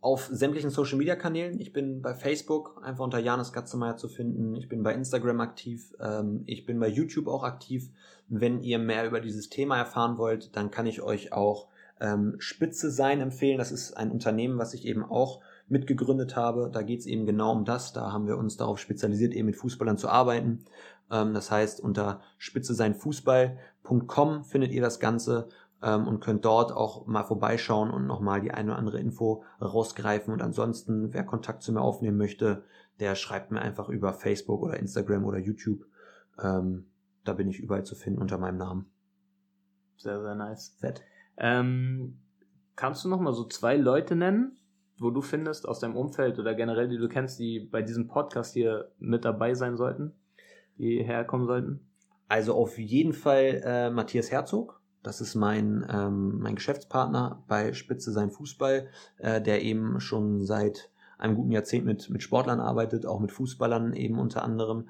auf 0.00 0.28
sämtlichen 0.30 0.70
Social 0.70 0.96
Media 0.96 1.16
Kanälen. 1.16 1.60
Ich 1.60 1.72
bin 1.72 2.02
bei 2.02 2.14
Facebook 2.14 2.80
einfach 2.84 3.04
unter 3.04 3.18
Janis 3.18 3.52
Gatzemeyer 3.52 3.96
zu 3.96 4.08
finden. 4.08 4.54
Ich 4.54 4.68
bin 4.68 4.82
bei 4.82 4.94
Instagram 4.94 5.40
aktiv. 5.40 5.94
Ähm, 6.00 6.44
ich 6.46 6.66
bin 6.66 6.78
bei 6.78 6.88
YouTube 6.88 7.26
auch 7.26 7.42
aktiv. 7.42 7.90
Wenn 8.28 8.62
ihr 8.62 8.78
mehr 8.78 9.06
über 9.06 9.20
dieses 9.20 9.48
Thema 9.48 9.76
erfahren 9.76 10.18
wollt, 10.18 10.54
dann 10.54 10.70
kann 10.70 10.86
ich 10.86 11.02
euch 11.02 11.32
auch 11.32 11.66
ähm, 12.00 12.36
Spitze 12.38 12.90
sein 12.90 13.20
empfehlen. 13.20 13.58
Das 13.58 13.72
ist 13.72 13.96
ein 13.96 14.12
Unternehmen, 14.12 14.58
was 14.58 14.74
ich 14.74 14.86
eben 14.86 15.04
auch 15.04 15.40
mitgegründet 15.68 16.36
habe. 16.36 16.70
Da 16.72 16.82
geht 16.82 17.00
es 17.00 17.06
eben 17.06 17.26
genau 17.26 17.52
um 17.52 17.64
das. 17.64 17.92
Da 17.92 18.12
haben 18.12 18.28
wir 18.28 18.38
uns 18.38 18.56
darauf 18.56 18.78
spezialisiert, 18.78 19.34
eben 19.34 19.46
mit 19.46 19.56
Fußballern 19.56 19.98
zu 19.98 20.08
arbeiten. 20.08 20.64
Ähm, 21.10 21.34
das 21.34 21.50
heißt, 21.50 21.80
unter 21.80 22.20
spitzeseinfußball.com 22.38 24.44
findet 24.44 24.70
ihr 24.72 24.82
das 24.82 25.00
Ganze 25.00 25.48
ähm, 25.82 26.06
und 26.06 26.20
könnt 26.20 26.44
dort 26.44 26.72
auch 26.72 27.06
mal 27.06 27.24
vorbeischauen 27.24 27.90
und 27.90 28.06
nochmal 28.06 28.40
die 28.40 28.50
eine 28.50 28.72
oder 28.72 28.78
andere 28.78 28.98
Info 29.00 29.44
rausgreifen. 29.60 30.32
Und 30.32 30.42
ansonsten, 30.42 31.12
wer 31.12 31.24
Kontakt 31.24 31.62
zu 31.62 31.72
mir 31.72 31.80
aufnehmen 31.80 32.18
möchte, 32.18 32.64
der 33.00 33.14
schreibt 33.14 33.50
mir 33.50 33.60
einfach 33.60 33.88
über 33.88 34.12
Facebook 34.12 34.62
oder 34.62 34.78
Instagram 34.78 35.24
oder 35.24 35.38
YouTube. 35.38 35.84
Ähm, 36.42 36.86
da 37.24 37.32
bin 37.32 37.48
ich 37.48 37.60
überall 37.60 37.84
zu 37.84 37.94
finden 37.94 38.20
unter 38.20 38.38
meinem 38.38 38.58
Namen. 38.58 38.86
Sehr, 39.96 40.20
sehr 40.20 40.34
nice. 40.34 40.76
Fett. 40.78 41.02
Ähm, 41.36 42.18
kannst 42.76 43.04
du 43.04 43.08
noch 43.08 43.20
mal 43.20 43.32
so 43.32 43.44
zwei 43.44 43.76
Leute 43.76 44.16
nennen, 44.16 44.56
wo 44.98 45.10
du 45.10 45.20
findest 45.20 45.68
aus 45.68 45.80
deinem 45.80 45.96
Umfeld 45.96 46.38
oder 46.38 46.54
generell, 46.54 46.88
die 46.88 46.98
du 46.98 47.08
kennst, 47.08 47.38
die 47.38 47.60
bei 47.60 47.82
diesem 47.82 48.08
Podcast 48.08 48.54
hier 48.54 48.90
mit 48.98 49.24
dabei 49.24 49.54
sein 49.54 49.76
sollten, 49.76 50.12
die 50.76 51.02
herkommen 51.02 51.46
sollten? 51.46 51.80
Also 52.28 52.54
auf 52.54 52.78
jeden 52.78 53.12
Fall 53.12 53.62
äh, 53.64 53.90
Matthias 53.90 54.30
Herzog. 54.30 54.77
Das 55.02 55.20
ist 55.20 55.34
mein, 55.34 55.86
ähm, 55.90 56.38
mein 56.40 56.56
Geschäftspartner 56.56 57.42
bei 57.46 57.72
Spitze 57.72 58.12
sein 58.12 58.30
Fußball, 58.30 58.88
äh, 59.18 59.40
der 59.40 59.62
eben 59.62 60.00
schon 60.00 60.44
seit 60.44 60.90
einem 61.18 61.34
guten 61.34 61.52
Jahrzehnt 61.52 61.84
mit, 61.84 62.10
mit 62.10 62.22
Sportlern 62.22 62.60
arbeitet, 62.60 63.06
auch 63.06 63.20
mit 63.20 63.32
Fußballern 63.32 63.94
eben 63.94 64.18
unter 64.18 64.42
anderem. 64.42 64.88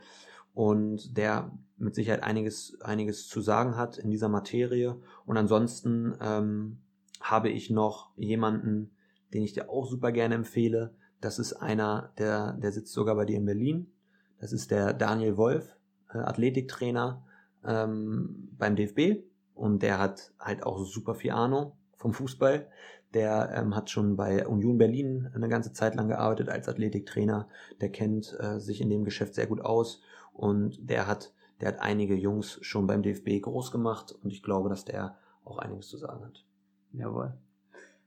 Und 0.54 1.16
der 1.16 1.52
mit 1.76 1.94
Sicherheit 1.94 2.22
einiges, 2.22 2.80
einiges 2.80 3.28
zu 3.28 3.40
sagen 3.40 3.76
hat 3.76 3.98
in 3.98 4.10
dieser 4.10 4.28
Materie. 4.28 4.96
Und 5.24 5.36
ansonsten 5.36 6.14
ähm, 6.20 6.78
habe 7.20 7.48
ich 7.50 7.70
noch 7.70 8.10
jemanden, 8.16 8.90
den 9.32 9.42
ich 9.42 9.52
dir 9.52 9.70
auch 9.70 9.86
super 9.86 10.12
gerne 10.12 10.34
empfehle. 10.34 10.94
Das 11.20 11.38
ist 11.38 11.52
einer, 11.52 12.12
der, 12.18 12.54
der 12.54 12.72
sitzt 12.72 12.92
sogar 12.92 13.14
bei 13.14 13.24
dir 13.24 13.36
in 13.36 13.44
Berlin. 13.44 13.92
Das 14.40 14.52
ist 14.52 14.70
der 14.70 14.92
Daniel 14.92 15.36
Wolf, 15.36 15.76
äh, 16.12 16.18
Athletiktrainer 16.18 17.24
ähm, 17.64 18.48
beim 18.58 18.76
DFB. 18.76 19.22
Und 19.58 19.82
der 19.82 19.98
hat 19.98 20.32
halt 20.38 20.62
auch 20.62 20.78
super 20.84 21.16
viel 21.16 21.32
Ahnung 21.32 21.72
vom 21.96 22.12
Fußball. 22.12 22.68
Der 23.12 23.50
ähm, 23.54 23.74
hat 23.74 23.90
schon 23.90 24.14
bei 24.14 24.46
Union 24.46 24.78
Berlin 24.78 25.28
eine 25.34 25.48
ganze 25.48 25.72
Zeit 25.72 25.96
lang 25.96 26.06
gearbeitet 26.06 26.48
als 26.48 26.68
Athletiktrainer. 26.68 27.48
Der 27.80 27.90
kennt 27.90 28.36
äh, 28.38 28.60
sich 28.60 28.80
in 28.80 28.88
dem 28.88 29.04
Geschäft 29.04 29.34
sehr 29.34 29.48
gut 29.48 29.60
aus. 29.60 30.00
Und 30.32 30.88
der 30.88 31.08
hat, 31.08 31.32
der 31.60 31.68
hat 31.68 31.80
einige 31.80 32.14
Jungs 32.14 32.58
schon 32.62 32.86
beim 32.86 33.02
DFB 33.02 33.42
groß 33.42 33.72
gemacht. 33.72 34.14
Und 34.22 34.32
ich 34.32 34.44
glaube, 34.44 34.68
dass 34.68 34.84
der 34.84 35.18
auch 35.44 35.58
einiges 35.58 35.88
zu 35.88 35.96
sagen 35.96 36.24
hat. 36.24 36.44
Jawohl. 36.92 37.34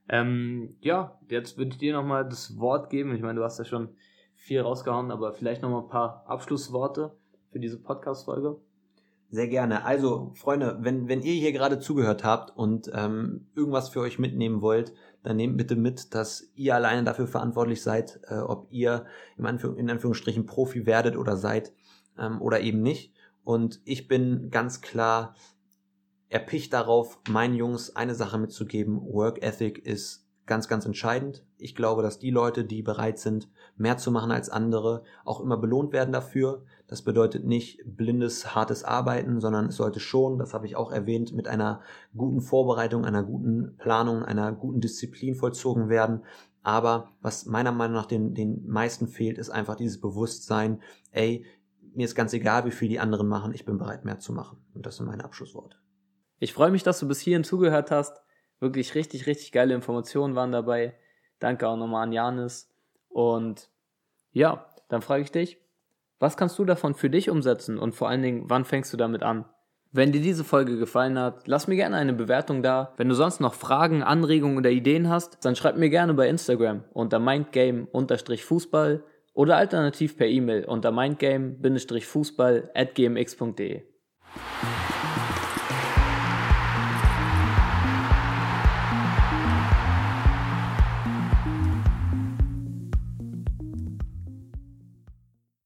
Ähm, 0.08 0.78
ja, 0.80 1.20
jetzt 1.28 1.58
würde 1.58 1.72
ich 1.72 1.80
dir 1.80 1.94
nochmal 1.94 2.24
das 2.24 2.58
Wort 2.58 2.90
geben. 2.90 3.14
Ich 3.14 3.22
meine, 3.22 3.40
du 3.40 3.44
hast 3.44 3.60
ja 3.60 3.66
schon 3.66 3.90
viel 4.36 4.62
rausgehauen, 4.62 5.12
aber 5.12 5.34
vielleicht 5.34 5.62
nochmal 5.62 5.82
ein 5.82 5.90
paar 5.90 6.24
Abschlussworte 6.28 7.12
für 7.50 7.60
diese 7.60 7.82
Podcast-Folge. 7.82 8.58
Sehr 9.34 9.48
gerne. 9.48 9.86
Also, 9.86 10.34
Freunde, 10.36 10.80
wenn, 10.82 11.08
wenn 11.08 11.22
ihr 11.22 11.34
hier 11.36 11.54
gerade 11.54 11.80
zugehört 11.80 12.26
habt 12.26 12.56
und 12.58 12.92
ähm, 12.94 13.48
irgendwas 13.56 13.88
für 13.88 14.02
euch 14.02 14.20
mitnehmen 14.20 14.62
wollt, 14.62 14.94
dann 15.24 15.38
nehmt 15.38 15.56
bitte 15.56 15.78
mit, 15.78 16.14
dass 16.14 16.52
ihr 16.56 16.76
alleine 16.76 17.06
dafür 17.06 17.28
verantwortlich 17.28 17.82
seid, 17.82 18.20
äh, 18.28 18.40
ob 18.40 18.68
ihr 18.72 19.06
im 19.38 19.46
Anführ 19.46 19.78
in 19.78 19.90
Anführungsstrichen 19.90 20.46
Profi 20.46 20.86
werdet 20.86 21.16
oder 21.16 21.38
seid 21.38 21.72
ähm, 22.20 22.42
oder 22.42 22.60
eben 22.60 22.82
nicht. 22.82 23.14
Und 23.46 23.80
ich 23.86 24.10
bin 24.10 24.50
ganz 24.50 24.82
klar 24.82 25.34
erpicht 26.28 26.74
darauf, 26.74 27.18
meinen 27.30 27.56
Jungs 27.56 27.96
eine 27.96 28.16
Sache 28.16 28.38
mitzugeben. 28.38 29.00
Work 29.02 29.42
Ethic 29.42 29.80
ist 29.80 30.21
ganz, 30.46 30.68
ganz 30.68 30.86
entscheidend. 30.86 31.46
Ich 31.58 31.76
glaube, 31.76 32.02
dass 32.02 32.20
die 32.20 32.32
Leute, 32.32 32.66
die 32.66 32.82
bereit 32.82 33.20
sind, 33.20 33.50
mehr 33.78 33.98
zu 33.98 34.12
machen 34.12 34.32
als 34.32 34.50
andere, 34.50 35.04
auch 35.24 35.40
immer 35.40 35.58
belohnt 35.58 35.94
werden 35.94 36.12
dafür. 36.12 36.64
Das 36.88 37.04
bedeutet 37.04 37.46
nicht 37.46 37.80
blindes, 37.86 38.56
hartes 38.56 38.84
Arbeiten, 38.84 39.40
sondern 39.40 39.68
es 39.68 39.76
sollte 39.76 40.00
schon, 40.00 40.40
das 40.40 40.54
habe 40.54 40.66
ich 40.66 40.76
auch 40.76 40.92
erwähnt, 40.92 41.34
mit 41.34 41.48
einer 41.48 41.82
guten 42.16 42.42
Vorbereitung, 42.42 43.06
einer 43.06 43.24
guten 43.24 43.78
Planung, 43.78 44.24
einer 44.24 44.52
guten 44.52 44.82
Disziplin 44.82 45.36
vollzogen 45.36 45.90
werden. 45.90 46.24
Aber 46.64 47.12
was 47.22 47.46
meiner 47.46 47.72
Meinung 47.72 47.96
nach 47.96 48.06
den, 48.06 48.34
den 48.34 48.68
meisten 48.68 49.08
fehlt, 49.08 49.38
ist 49.38 49.50
einfach 49.50 49.76
dieses 49.76 50.00
Bewusstsein, 50.00 50.82
ey, 51.12 51.46
mir 51.94 52.06
ist 52.06 52.16
ganz 52.16 52.34
egal, 52.34 52.66
wie 52.66 52.72
viel 52.72 52.90
die 52.90 53.00
anderen 53.00 53.28
machen, 53.28 53.54
ich 53.54 53.66
bin 53.66 53.78
bereit, 53.78 54.06
mehr 54.06 54.20
zu 54.20 54.34
machen. 54.34 54.58
Und 54.74 54.86
das 54.86 54.98
sind 54.98 55.08
meine 55.08 55.24
Abschlussworte. 55.24 55.78
Ich 56.40 56.54
freue 56.54 56.72
mich, 56.72 56.84
dass 56.84 57.00
du 57.00 57.08
bis 57.08 57.20
hierhin 57.20 57.44
zugehört 57.44 57.92
hast. 57.92 58.21
Wirklich 58.62 58.96
richtig, 58.96 59.26
richtig 59.26 59.52
geile 59.52 59.74
Informationen 59.74 60.36
waren 60.36 60.52
dabei. 60.52 60.94
Danke 61.40 61.68
auch 61.68 61.78
nochmal 61.78 62.04
an 62.04 62.14
Janis. 62.14 62.72
Und 63.10 63.70
ja, 64.32 64.70
dann 64.88 65.02
frage 65.02 65.24
ich 65.24 65.32
dich, 65.32 65.58
was 66.20 66.38
kannst 66.38 66.60
du 66.60 66.66
davon 66.66 66.94
für 66.94 67.10
dich 67.10 67.32
umsetzen 67.32 67.80
und 67.80 67.96
vor 67.96 68.08
allen 68.08 68.22
Dingen, 68.22 68.44
wann 68.48 68.64
fängst 68.64 68.94
du 68.94 68.98
damit 68.98 69.24
an? 69.24 69.46
Wenn 69.92 70.12
dir 70.12 70.22
diese 70.22 70.44
Folge 70.44 70.78
gefallen 70.78 71.18
hat, 71.18 71.48
lass 71.48 71.68
mir 71.68 71.76
gerne 71.76 71.98
eine 71.98 72.14
Bewertung 72.14 72.62
da. 72.62 72.94
Wenn 72.96 73.10
du 73.10 73.16
sonst 73.16 73.42
noch 73.42 73.56
Fragen, 73.56 74.04
Anregungen 74.04 74.58
oder 74.58 74.70
Ideen 74.70 75.10
hast, 75.10 75.44
dann 75.44 75.56
schreib 75.56 75.76
mir 75.76 75.90
gerne 75.90 76.14
bei 76.14 76.30
Instagram 76.30 76.84
unter 76.94 77.18
mindgame-fußball 77.20 79.04
oder 79.34 79.58
alternativ 79.58 80.16
per 80.16 80.28
E-Mail 80.28 80.66
unter 80.66 80.92
mindgame-fußball 80.92 82.70
at 82.76 82.94
gmx.de. 82.94 83.82